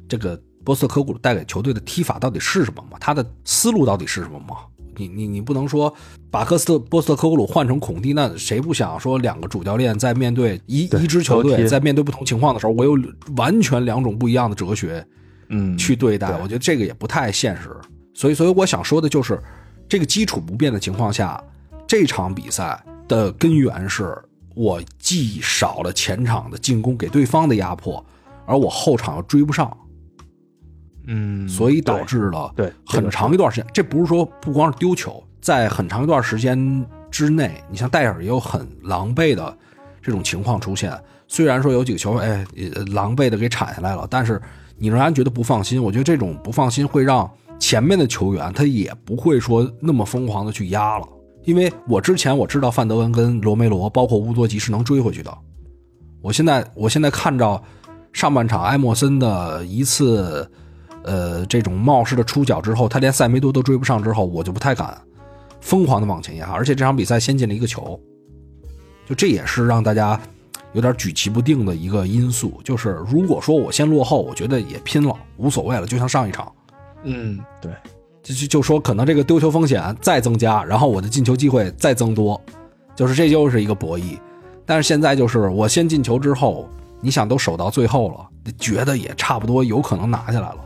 [0.08, 2.98] 这个波斯特科古鲁带给球队的踢法到底是什么嘛？
[3.00, 4.56] 他的思路到底是什么嘛？
[4.96, 5.92] 你你你不能说
[6.30, 12.96] 把科斯特波斯特科古鲁换成孔蒂，那谁不想说两个主教练在面对一对一支球队在面对不同情况的时候，我有
[13.36, 15.04] 完全两种不一样的哲学，
[15.56, 17.70] 嗯去对待，我觉得这个也不太现实。
[18.12, 19.40] 所以，所以我想说的就是，
[19.88, 21.42] 这个基础不变的情况下，
[21.86, 24.16] 这场比赛的根源是
[24.54, 28.04] 我既少了前场的进攻给对方的压迫，
[28.46, 29.76] 而我后场又追不上，
[31.06, 33.70] 嗯，所以导致了对很长一段时间。
[33.72, 39.56] 这不是说不光是丢球，在很长一段时间之内，你像戴尔也有很狼狈的
[40.00, 40.96] 这种情况出现。
[41.26, 44.40] 虽然说有几个球，哎，呃狼狈的给铲下来了，但是
[44.76, 45.82] 你仍然觉得不放心。
[45.82, 51.08] 我觉得这种不放心会让前面的球员他也不会说那么疯狂的去压了，
[51.44, 55.32] 因为我之前我知道范德文跟罗梅罗，包括乌多吉是能追回去的。
[56.20, 57.62] 我现在我现在看着
[58.12, 60.48] 上半场埃莫森的一次
[61.02, 65.00] 呃这种冒失的出脚之后，他连塞梅多都追不上之后，我就不太敢
[65.60, 67.98] 疯狂的往前压，而且这场比赛先进了一个球，
[69.06, 70.20] 就这也是让大家
[70.74, 72.60] 有点举棋不定的一个因素。
[72.62, 76.52] 就是如果说我先落后，我觉得也拼了，无所谓了，就像上一场。
[77.04, 77.72] 嗯对，
[78.22, 82.40] 就就就说可能这个丢球风险再增加，然后我的进球机会再增多，
[82.94, 84.18] 就是这就是一个博弈。
[84.66, 86.68] 但是现在就是我先进球之后，
[87.00, 88.26] 你想都守到最后了，
[88.58, 90.56] 觉得也差不多有可能拿下来了，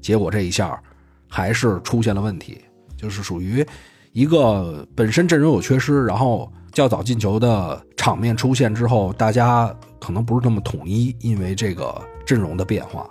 [0.00, 0.80] 结果这一下
[1.28, 2.58] 还是出现了问题，
[2.96, 3.64] 就是属于
[4.12, 11.94] 一个本身阵容有缺失，然后较早进球的场面出现之后，大家可能不是那么统一，因为这个
[12.26, 13.08] 阵容的变化。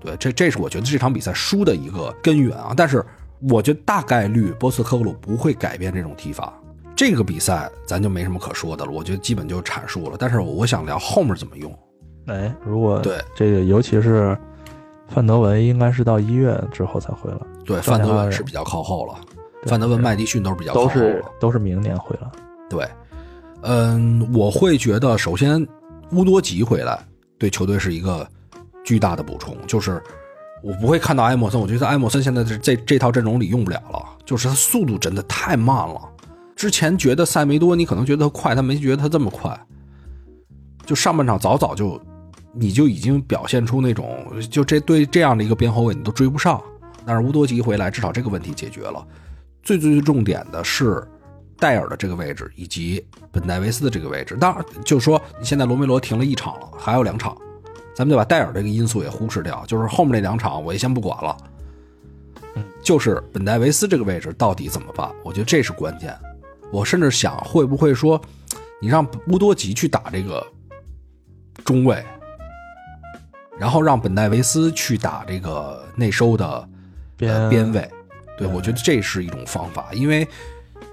[0.00, 2.74] 对，这这是我觉得这场比赛输的一个根源啊。
[2.76, 3.06] 但是
[3.48, 6.52] 我觉得大概率波斯科克鲁不会改变这种踢法。
[6.96, 10.16] 这个比赛咱就没什么可说的了，我觉得基本就阐述了。
[10.18, 11.72] 但是我想聊后面怎么用。
[12.26, 14.36] 哎，如果对这个，尤其是
[15.06, 19.14] 范德文，应该是到一月之后才回来，对，范德文是比较靠后了，
[19.66, 21.00] 范德文、麦迪逊都是比较靠都后
[21.38, 22.28] 都是明年回来。
[22.68, 22.88] 对，
[23.62, 25.66] 嗯，我会觉得，首先
[26.12, 26.98] 乌多吉回来
[27.38, 28.26] 对球队是一个
[28.84, 30.02] 巨大的补充，就是
[30.62, 36.00] 我不会看到埃莫森，我觉得埃莫森现在这这这套阵容里用不了了，就是他速度真的太慢了。
[36.54, 39.58] 之前觉得塞梅多，你可能觉得他快，他没觉得他这么快。
[40.84, 42.00] 就上半场早早就，
[42.52, 46.60] 你就已经表现出那种，就这对这样的一个边后卫你都追不上。
[47.04, 49.04] 但是乌多吉回来，至少这个问题解决了。
[49.62, 51.02] 最最最重点的是
[51.62, 54.34] 戴尔的这个位置以及本戴维斯的这个位置。
[54.34, 57.36] 当然，就是说现在罗梅罗停了一场了，还有两场，
[57.94, 61.36] 咱们就把戴尔这个因素也忽视掉，就是后面那两场我也先不管了。
[62.56, 65.08] 嗯，就是本戴维斯这个位置到底怎么办？
[65.22, 66.12] 我觉得这是关键。
[66.72, 68.20] 我甚至想，会不会说，
[68.80, 70.44] 你让乌多吉去打这个
[71.64, 72.04] 中卫，
[73.56, 76.68] 然后让本戴维斯去打这个内收的呃
[77.16, 77.90] 边边卫。
[78.36, 80.26] 对，我觉得这是一种方法，因为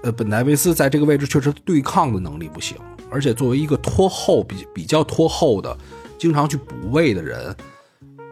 [0.02, 2.76] 呃，本戴维斯在这个位置确实对抗的能力不行，
[3.10, 5.76] 而且作为一个拖后比比较拖后的，
[6.18, 7.54] 经常去补位的人，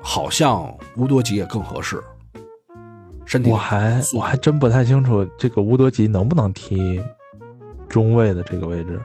[0.03, 2.03] 好像乌多吉也更合适。
[3.27, 6.99] 身体我还我还真不太清楚这个乌多吉能不能踢
[7.87, 8.99] 中卫的这个位置。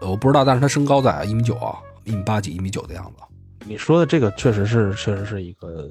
[0.00, 3.22] 呃我不知道，但是他身高在一米九啊，一米八几、一米九的样子。
[3.66, 5.90] 你说的这个确实是确实是一个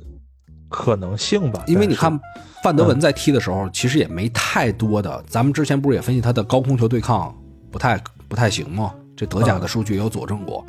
[0.70, 2.20] 可能性吧，因为你看，
[2.64, 5.24] 范德文在踢的时候，其实也没太多的。
[5.28, 7.34] 咱们之前不是也分析他的高空球对抗
[7.72, 8.94] 不太不太行吗？
[9.16, 10.66] 这德甲的数据也有佐证过，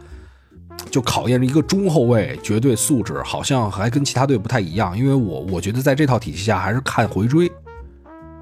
[0.90, 4.97] 就考验一个中后卫绝对素质，好像还跟其他队不太一样。
[4.97, 7.51] 因为我我觉得在这套体系下，还是看回追，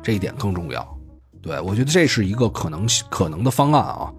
[0.03, 0.87] 这一点更重要。
[1.41, 4.13] 对我觉得这是一个可能可能的方案啊。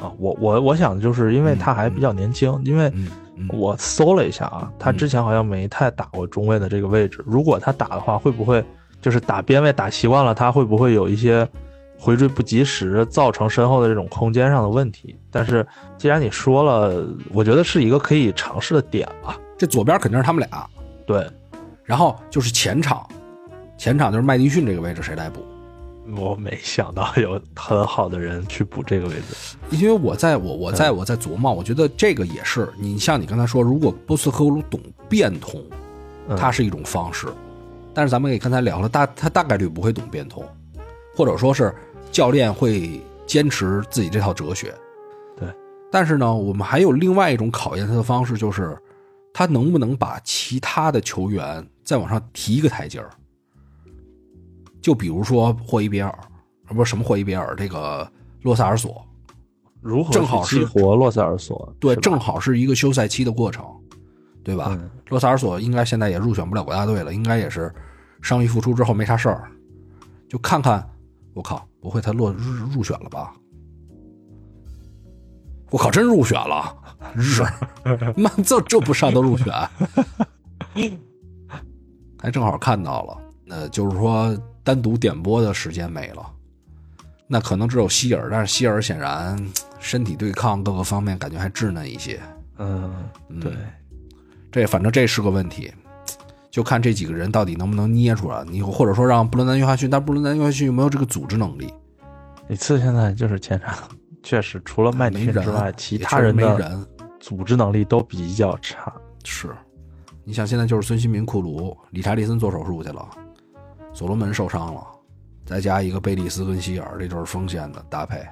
[0.00, 3.10] 啊，我我我想就是因为他还比较年轻，因为嗯嗯
[3.48, 7.22] 我搜了一下啊，他之前好像没太打过中卫的这个位置。
[7.26, 8.64] 如果他打的话，会不会
[9.00, 11.48] 就是打边位打习惯了，他会不会有一些
[11.98, 15.16] 回追不及时，造成身后的这种空间上的问题？
[15.30, 15.66] 但是
[15.96, 19.38] 既然你说了，我觉得是一个可以尝试的点吧。
[19.58, 20.66] 这左边肯定是他们俩，
[21.06, 21.26] 对，
[21.84, 23.06] 然后就是前场，
[23.76, 25.44] 前场就是麦迪逊这个位置谁来补？
[26.16, 29.56] 我没想到有很好的人去补这个位置。
[29.70, 35.62] 因为我在我我在我在琢磨，我觉得这个也是你像你刚才说，如果波斯科鲁懂变通，
[36.28, 37.28] 嗯它是一种方式，
[37.92, 40.44] 但是咱们也刚才聊了，大他大概率不会懂变通，
[41.14, 41.74] 或者说是
[42.12, 44.74] 教练会坚持自己这套哲学。
[45.36, 45.48] 对，
[45.90, 48.76] 但是呢，我们还有另外一种考验他的方式，就是
[49.32, 53.10] 他能不能把其他的球员再往上提一个台阶儿。
[54.80, 58.10] 就比如说霍伊比尔，啊不是什么霍伊比尔，这个
[58.42, 59.04] 洛塞尔索，
[59.80, 61.72] 如何正好是激活洛塞尔索？
[61.78, 63.64] 对，正好是一个休赛期的过程，
[64.42, 64.68] 对吧？
[64.70, 67.74] 嗯洛塞尔索应该现在也入选不了国家队了，应该也是
[68.22, 69.50] 伤愈复出之后没啥事儿，
[70.28, 70.88] 就看看，
[71.34, 72.38] 我靠，不会他落入
[72.72, 73.34] 入选了吧？
[75.72, 76.72] 我靠，真入选了，
[77.18, 77.42] 是，
[78.16, 79.52] 妈这这不上都入选，
[82.20, 84.32] 还正好看到了，那就是说
[84.70, 86.24] 单独点播的时间没了，
[87.26, 89.36] 那可能只有希尔，但是希尔显然
[89.80, 92.20] 身体对抗各个方面感觉还稚嫩一些，
[92.58, 92.94] 嗯，
[93.40, 93.52] 对，
[94.52, 95.72] 这反正这是个问题，
[96.52, 98.44] 就看这几个人到底能不能捏出来。
[98.44, 101.74] 你或者说让布伦南·约翰逊，但布伦南·约翰逊有没有这个组织能力？
[102.46, 103.76] 每次现在就是前场，
[104.22, 106.86] 确实除了麦迪之外，其他人的
[107.18, 108.92] 组织能力都比较差。
[109.24, 109.48] 是。
[110.22, 113.08] 你想现在就是孙兴民、库鲁、理查利森做手术去了，
[113.92, 114.86] 所罗门受伤了，
[115.44, 118.24] 再加一个贝利斯跟希尔，这就是锋线的搭配。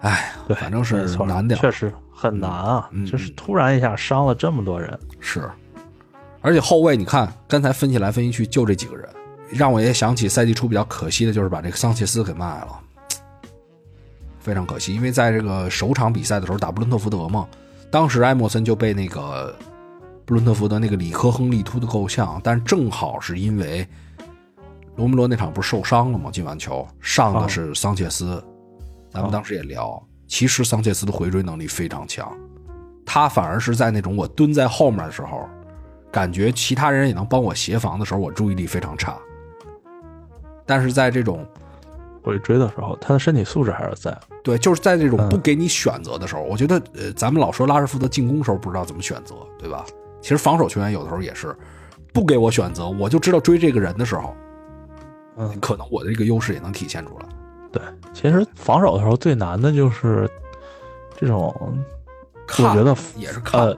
[0.00, 2.90] 哎，反正是难点确实很难啊！
[3.10, 5.50] 就是突然一下伤了这么多人，是，
[6.40, 9.06] 而且后卫你看，刚才分析来分析去就这几个人，
[9.50, 12.80] 让我也想起赛季初比较可惜的就是把这个桑切斯给卖了，
[14.38, 17.46] 非常可惜，因为在这个首场比赛的时候打布伦特福德嘛，
[17.90, 19.54] 当时埃默森就被那个
[20.24, 23.86] 布伦特福德那个里科亨利突的够呛，但正好是因为
[25.00, 26.30] 罗梅罗那场不是受伤了吗？
[26.30, 28.42] 进完球上的是桑切斯，
[29.10, 32.30] 咱们当时也聊，其实桑切斯的回追能力非常强，
[33.06, 35.48] 他反而是在那种我蹲在后面的时候，
[36.12, 39.16] 感觉其他人也能帮我协防的时候，我注意力非常差。
[40.66, 41.46] 但是在这种
[42.22, 44.14] 回追的时候，他的身体素质还是在。
[44.44, 49.84] 对，就是在这种嗯不给你选择的时候，我觉得呃，咱们老说拉什福德进攻时候不知道怎么选择，对吧？
[50.20, 51.56] 其实防守球员有的时候也是
[52.12, 54.36] 不给我选择，我就知道追这个人的时候，
[55.40, 57.26] 嗯，可能我的这个优势也能体现出来。
[57.72, 57.82] 对，
[58.12, 60.30] 其实防守的时候最难的就是
[61.16, 61.54] 这种，
[62.58, 63.76] 我觉得也是看，呃，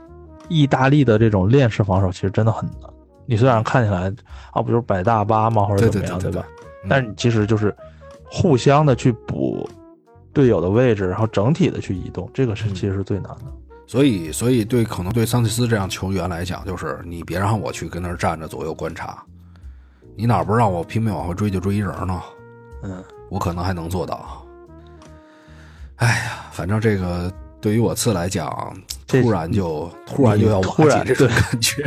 [0.49, 2.91] 意大利的这种链式防守其实真的很难。
[3.27, 4.13] 你虽然看起来
[4.51, 6.45] 啊，不就是摆大巴吗，或者怎么样，对吧？
[6.85, 7.73] 嗯但是你其实就是
[8.25, 9.71] 互相的去补
[10.33, 13.45] 队友的位置，然后整体的去移动，这个是嗯其实是最难的。
[13.87, 19.23] 所以所以对可能对桑切斯这样球员来讲，就是你别让我去跟那儿站着左右观察，
[20.17, 22.23] 你哪不让我拼命往后追就追一人呢？
[22.83, 24.45] 嗯，我可能还能做到。
[25.97, 31.85] 哎呀，反正这个对于我次来讲，突然就突然就要突然这种 感觉，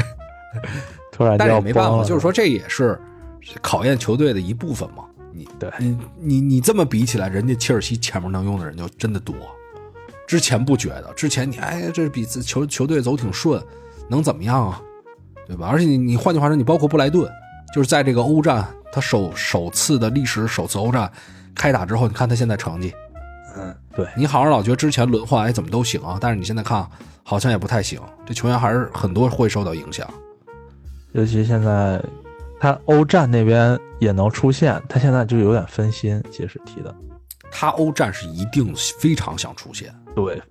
[1.11, 2.99] 突然就但要也没办法，就是说这也是
[3.61, 5.03] 考验球队的一部分嘛。
[5.33, 9.35] 你对你你你这么比起来，人家切尔西前面能用的人就真的多。
[10.25, 13.61] 之前不觉得，之前你哎，这比自球球队走挺顺，
[14.09, 14.81] 能怎么样啊？
[15.45, 15.67] 对吧？
[15.67, 17.29] 而且你你换句话说，你包括布莱顿，
[17.73, 21.11] 就是在这个欧战，他首首次的历史首次欧战
[21.53, 22.93] 开打之后，你看他现在成绩，
[23.57, 26.87] 嗯，对，你好像老觉得之前轮换哎怎么都行啊，但是你现在看
[27.23, 30.07] 好像也不太行，这球员还是很多会受到影响。
[31.13, 32.01] 尤其现在
[32.59, 36.93] 他欧战那边也能出现，他现在就有点分心，其实踢的。
[37.51, 39.93] 他欧战是一定非常想出现。
[40.13, 40.41] 对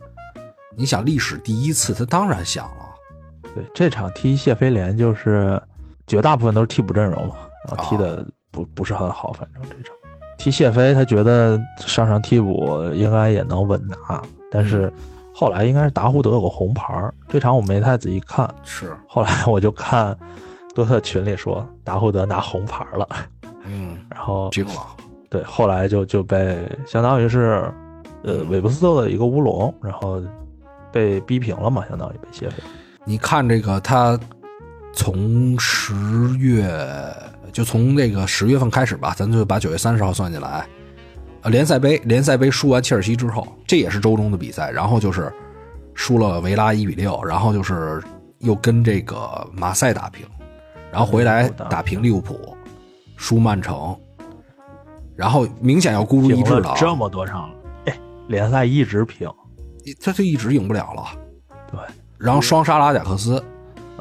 [0.76, 3.50] 你想历史第一次，他当然想了。
[3.54, 5.60] 对，这场踢谢菲联就是
[6.06, 7.34] 绝大部分都是替补阵容嘛，
[7.68, 9.94] 然后踢的不、不是很好，反正这场
[10.36, 14.92] 踢谢菲，他觉得上上替补应该也能稳拿，但是
[15.34, 20.16] 后来应该是达胡德有个红牌儿，这场我没太仔细看，是， 后来我就看
[20.74, 23.08] 多特群里说达胡德拿红牌了，
[23.64, 24.74] 嗯，然后惊了。
[25.30, 27.68] 对，后来就就被相当于是，
[28.22, 30.22] 呃，韦布斯特的一个乌龙，然后
[30.92, 32.62] 被逼平了嘛，相当于被谢菲。
[33.04, 34.18] 你看这个，他
[34.94, 35.94] 从十
[36.38, 36.66] 月
[37.52, 40.66] 就从这个十月份开始吧，咱就把九月三十号算进来。
[41.42, 45.32] 呃，联赛杯联赛杯输完切尔西之后，这也是周中的比赛，然后就是
[45.94, 48.02] 输了维拉一比六，然后就是
[48.38, 50.26] 又跟这个马赛打平，
[50.90, 52.56] 然后回来打平利物浦，
[53.16, 53.94] 输曼城，
[55.14, 56.74] 然后明显要孤注一掷了。
[56.78, 59.28] 这么多场了，哎，联赛一直平，
[60.00, 61.04] 他就一直赢不了了。
[61.70, 61.80] 对，
[62.16, 63.44] 然后双杀拉贾克斯，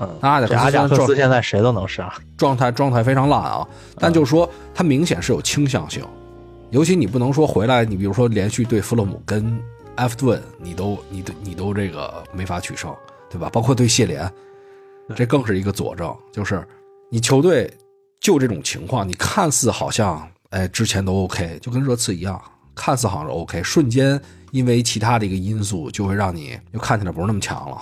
[0.04, 6.04] 嗯，阿贾克斯阿贾克斯现在谁都能杀，状态状态非常烂啊，但就是说他明显是有倾向性。
[6.72, 9.60] 尤其你不能说回来，你比如说连续对弗勒姆跟
[9.98, 12.92] 埃弗顿，你都你都你都这个没法取胜，
[13.30, 13.48] 对吧？
[13.54, 14.28] 包括对谢联，
[15.16, 16.68] 这更是一个佐证，就是
[17.12, 17.72] 你球队
[18.20, 22.42] 就这种情况，你看似好像哎之前都 OK，就跟热刺一样，
[22.74, 27.78] 看似好像是 OK，瞬间因为其他的一个因素，就会让你又看起来不是那么强了。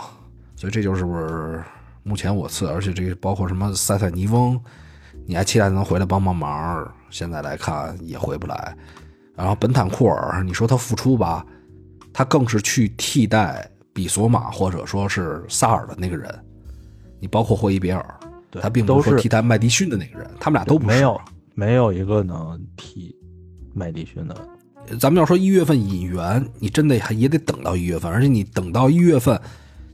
[0.58, 1.64] 所以这就是不是
[2.04, 4.60] 目前我次，而且这个包括什么塞塞尼翁，
[5.26, 6.92] 你还期待能回来帮帮忙？
[7.10, 8.76] 现在来看也回不来，
[9.36, 11.46] 然后本坦库尔，你说他复出吧，
[12.14, 16.34] 他更是去替代比索马或者说是萨尔的那个人。
[17.20, 18.20] 你包括霍伊别尔，
[18.62, 21.22] 他并不是说替代麦迪逊的那个人，他们俩都不是没有
[21.54, 23.16] 没有一个能替
[23.74, 24.36] 麦迪逊的。
[25.00, 29.40] 咱们要说一月份引援，你真的还也得等到一月份，而且你等到一月份，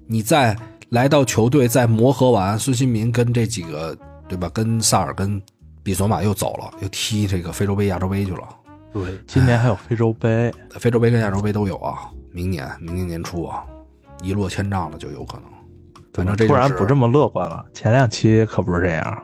[0.05, 0.57] 你在
[0.89, 5.41] 来到球队，再磨合完孙兴民跟这几个对吧，跟萨尔跟。
[5.83, 8.43] 比索马又走了，又踢这个非洲杯、亚洲杯去了。
[8.91, 12.11] 对，今年还有非洲杯，非洲杯跟亚洲杯都有啊。
[12.33, 13.63] 明年，明年年初啊，
[14.21, 15.45] 一落千丈了就有可能。
[16.13, 19.23] 反正这突然不这么乐观了，前两期可不是这样。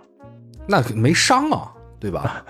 [0.65, 2.45] 那没伤啊，对吧？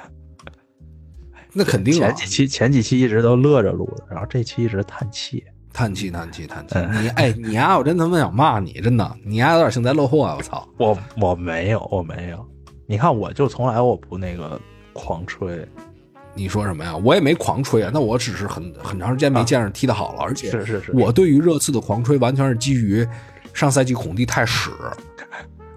[1.52, 1.96] 那肯定。
[1.96, 5.44] 前几期前几期一直都乐着录的，然后这期一直叹气，
[5.74, 6.78] 叹气，叹气，叹气。
[7.02, 10.36] 你哎，你啊，我真他妈想骂你，真的，你啊有点幸灾乐祸啊！
[10.38, 12.46] 我操，我我没有，我没有。
[12.86, 14.60] 你看，我就从来我不那个
[14.94, 15.68] 狂吹，
[16.36, 16.96] 你说什么呀？
[16.96, 23.06] 我也没狂吹啊，那我只是很很长时间没见着踢得好了，而且是是是，我对于热刺的狂吹完全是基于
[23.52, 24.70] 上赛季孔蒂太屎，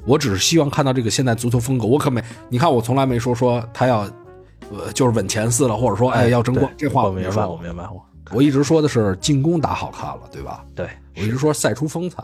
[0.04, 1.86] 我只是希望看到这个现代足球风格。
[1.86, 4.00] 我可没，你看我从来没说说他要，
[4.70, 10.64] 呃，就是稳前四了，或者说哎要争冠，这话我明白，我明白，我我一直说的是进攻打好看了，对吧？
[10.74, 12.22] 对，我一直说赛出风采，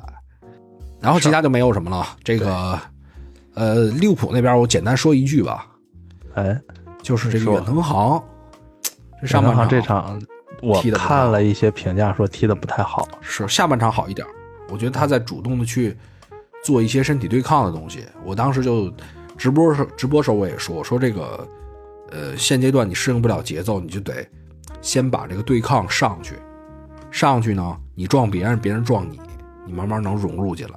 [1.00, 2.78] 然后其他就没有什么了，这个。
[3.54, 5.66] 呃，利物浦那边我简单说一句吧，
[6.36, 6.58] 哎，
[7.02, 8.24] 就是这个远藤航，
[9.20, 10.18] 这上半场这场
[10.62, 14.26] 我看了一些评价说踢的不太好，是下半场好一点，
[14.70, 15.94] 我觉得他在主动的去
[16.64, 18.06] 做一些身体对抗的东西。
[18.24, 18.90] 我当时就
[19.36, 21.46] 直播时直播时候我也说，我说这个
[22.10, 24.26] 呃现阶段你适应不了节奏，你就得
[24.82, 26.34] 先把这个对抗上去，
[27.10, 29.18] 上去呢你撞别人，别人撞你，
[29.64, 30.74] 你慢慢能融入进来。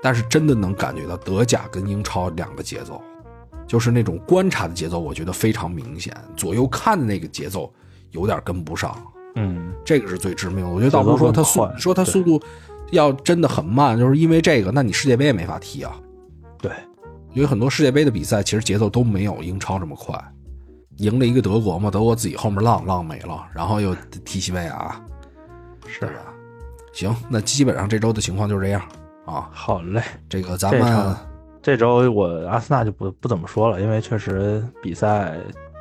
[0.00, 3.00] 但是真的能感觉到德甲跟英超两个节奏，
[3.66, 6.12] 就是那种观察的节奏，我觉得非常明显。
[6.36, 7.72] 左右看的那个节奏
[8.10, 8.96] 有点跟不上，
[9.36, 10.68] 嗯，这个是最致命的。
[10.68, 12.42] 我觉得倒不是说他速，说他速度
[12.90, 15.96] 要真的很慢，就是因为这个，那你世界杯也没法踢啊。
[16.58, 16.72] 对，
[17.32, 20.20] 因为很多世界杯的比赛其实节奏都没有英超这么快。
[21.02, 23.92] 赢了一个德国嘛，德国自己后面浪浪没了，然后又
[24.24, 25.04] 踢西班牙，
[25.88, 26.12] 是吧。
[26.92, 28.80] 行，那基本上这周的情况就是这样。
[29.26, 31.16] 啊，好嘞，这个咱们
[31.60, 35.36] 这周我阿森纳就不不怎么说了，因为确实比赛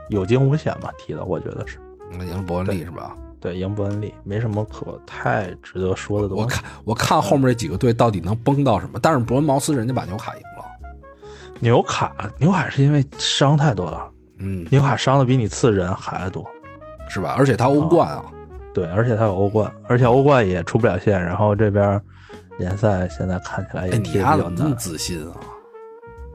[0.09, 1.77] 有惊无险吧，踢的我觉得是。
[2.11, 3.15] 那赢伯恩利是吧？
[3.39, 6.43] 对，赢伯恩利没什么可太值得说的东西。
[6.43, 8.99] 我看我看后面这几个队到底能崩到什么？
[8.99, 10.65] 但是伯恩茅斯人家把纽卡赢了。
[11.59, 14.10] 纽卡纽卡是因为伤太多了，
[14.41, 16.45] 嗯，纽卡伤的比你次人还多，
[17.07, 17.35] 是吧？
[17.37, 18.25] 而且他欧冠啊，
[18.73, 22.01] 对，而且他有欧冠，而且欧冠也出不了线，然后这边。
[22.57, 24.75] 联赛现在看起来也踢的比较难。
[24.75, 25.33] 自信啊！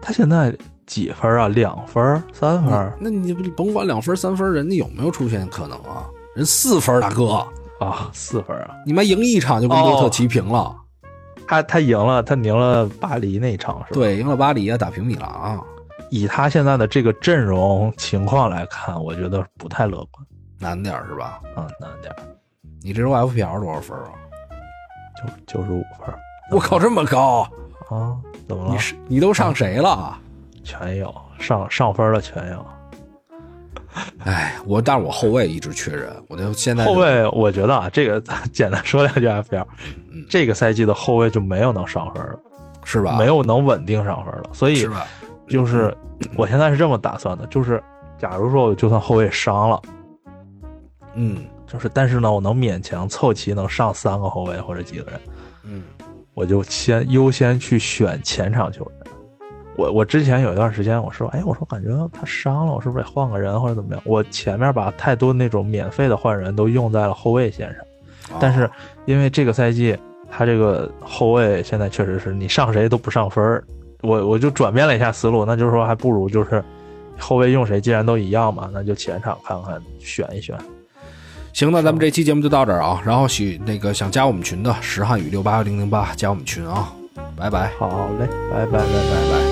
[0.02, 0.52] 他现在
[0.84, 1.46] 几分啊？
[1.46, 2.92] 两分、三分？
[2.98, 6.08] 那你甭管两分、三分，人家有没有出现可能啊？
[6.34, 7.46] 人四分，大哥
[7.78, 8.70] 啊，四分啊！
[8.84, 10.74] 你妈赢一场就跟多特齐平了。
[11.46, 14.00] 他他赢了，他赢了巴黎那场是吧？
[14.00, 15.30] 对，赢了巴黎啊，打平米兰。
[16.10, 20.26] 以他现在的这个阵容情况来看，我觉得不太乐观，
[20.58, 21.40] 难点是吧？
[21.56, 22.14] 嗯，难点。
[22.82, 24.10] 你这周 FPL 多少分啊？
[25.46, 26.14] 九九十五分，
[26.52, 27.42] 我靠，这么高
[27.88, 28.16] 啊！
[28.46, 28.72] 怎么了？
[28.72, 30.16] 你是你都上谁了？
[30.62, 32.66] 全有上上分的全有。
[34.24, 38.20] 哎，我但是我后卫一直缺人，我就现在后卫，我觉得啊，这个
[38.52, 39.66] 简单说两句 FPL，
[40.28, 42.38] 这个赛季的后卫就没有能上分的，
[42.84, 43.16] 是吧？
[43.16, 44.86] 没有能稳定上分的，所以
[45.48, 45.96] 就是
[46.36, 47.82] 我现在是这么打算的，就是
[48.18, 49.82] 假如说我就算后卫伤了，
[51.14, 51.44] 嗯。
[51.68, 55.20] 就是，但是呢，我能勉强凑齐能上三个后卫或者几个人，
[55.64, 55.82] 嗯，
[56.32, 59.12] 我就先优先去选前场球员，
[59.76, 64.02] 我我之前有一段时间，我说，哎，我说感觉他伤了，我是不是得换个人或者怎么样？
[64.06, 67.84] 我前面把太多那种免费的换人都用在了后卫线上，
[68.38, 68.70] 但是
[69.04, 69.98] 因为这个赛季
[70.30, 73.64] 他这个后卫现在确实是你上谁都不上分儿，
[74.06, 76.62] 我我就转变了一下思路，那就是说还不如就是
[77.18, 80.56] 后卫用谁既然都一样嘛，那就前场看看选一选。
[81.52, 83.02] 行，那咱们这期节目就到这儿啊。
[83.04, 86.92] 然后许那个想加我们群的石汉语六八零零八加我们群啊，
[87.34, 87.70] 拜拜。
[87.78, 89.45] 好嘞，拜拜拜拜拜拜。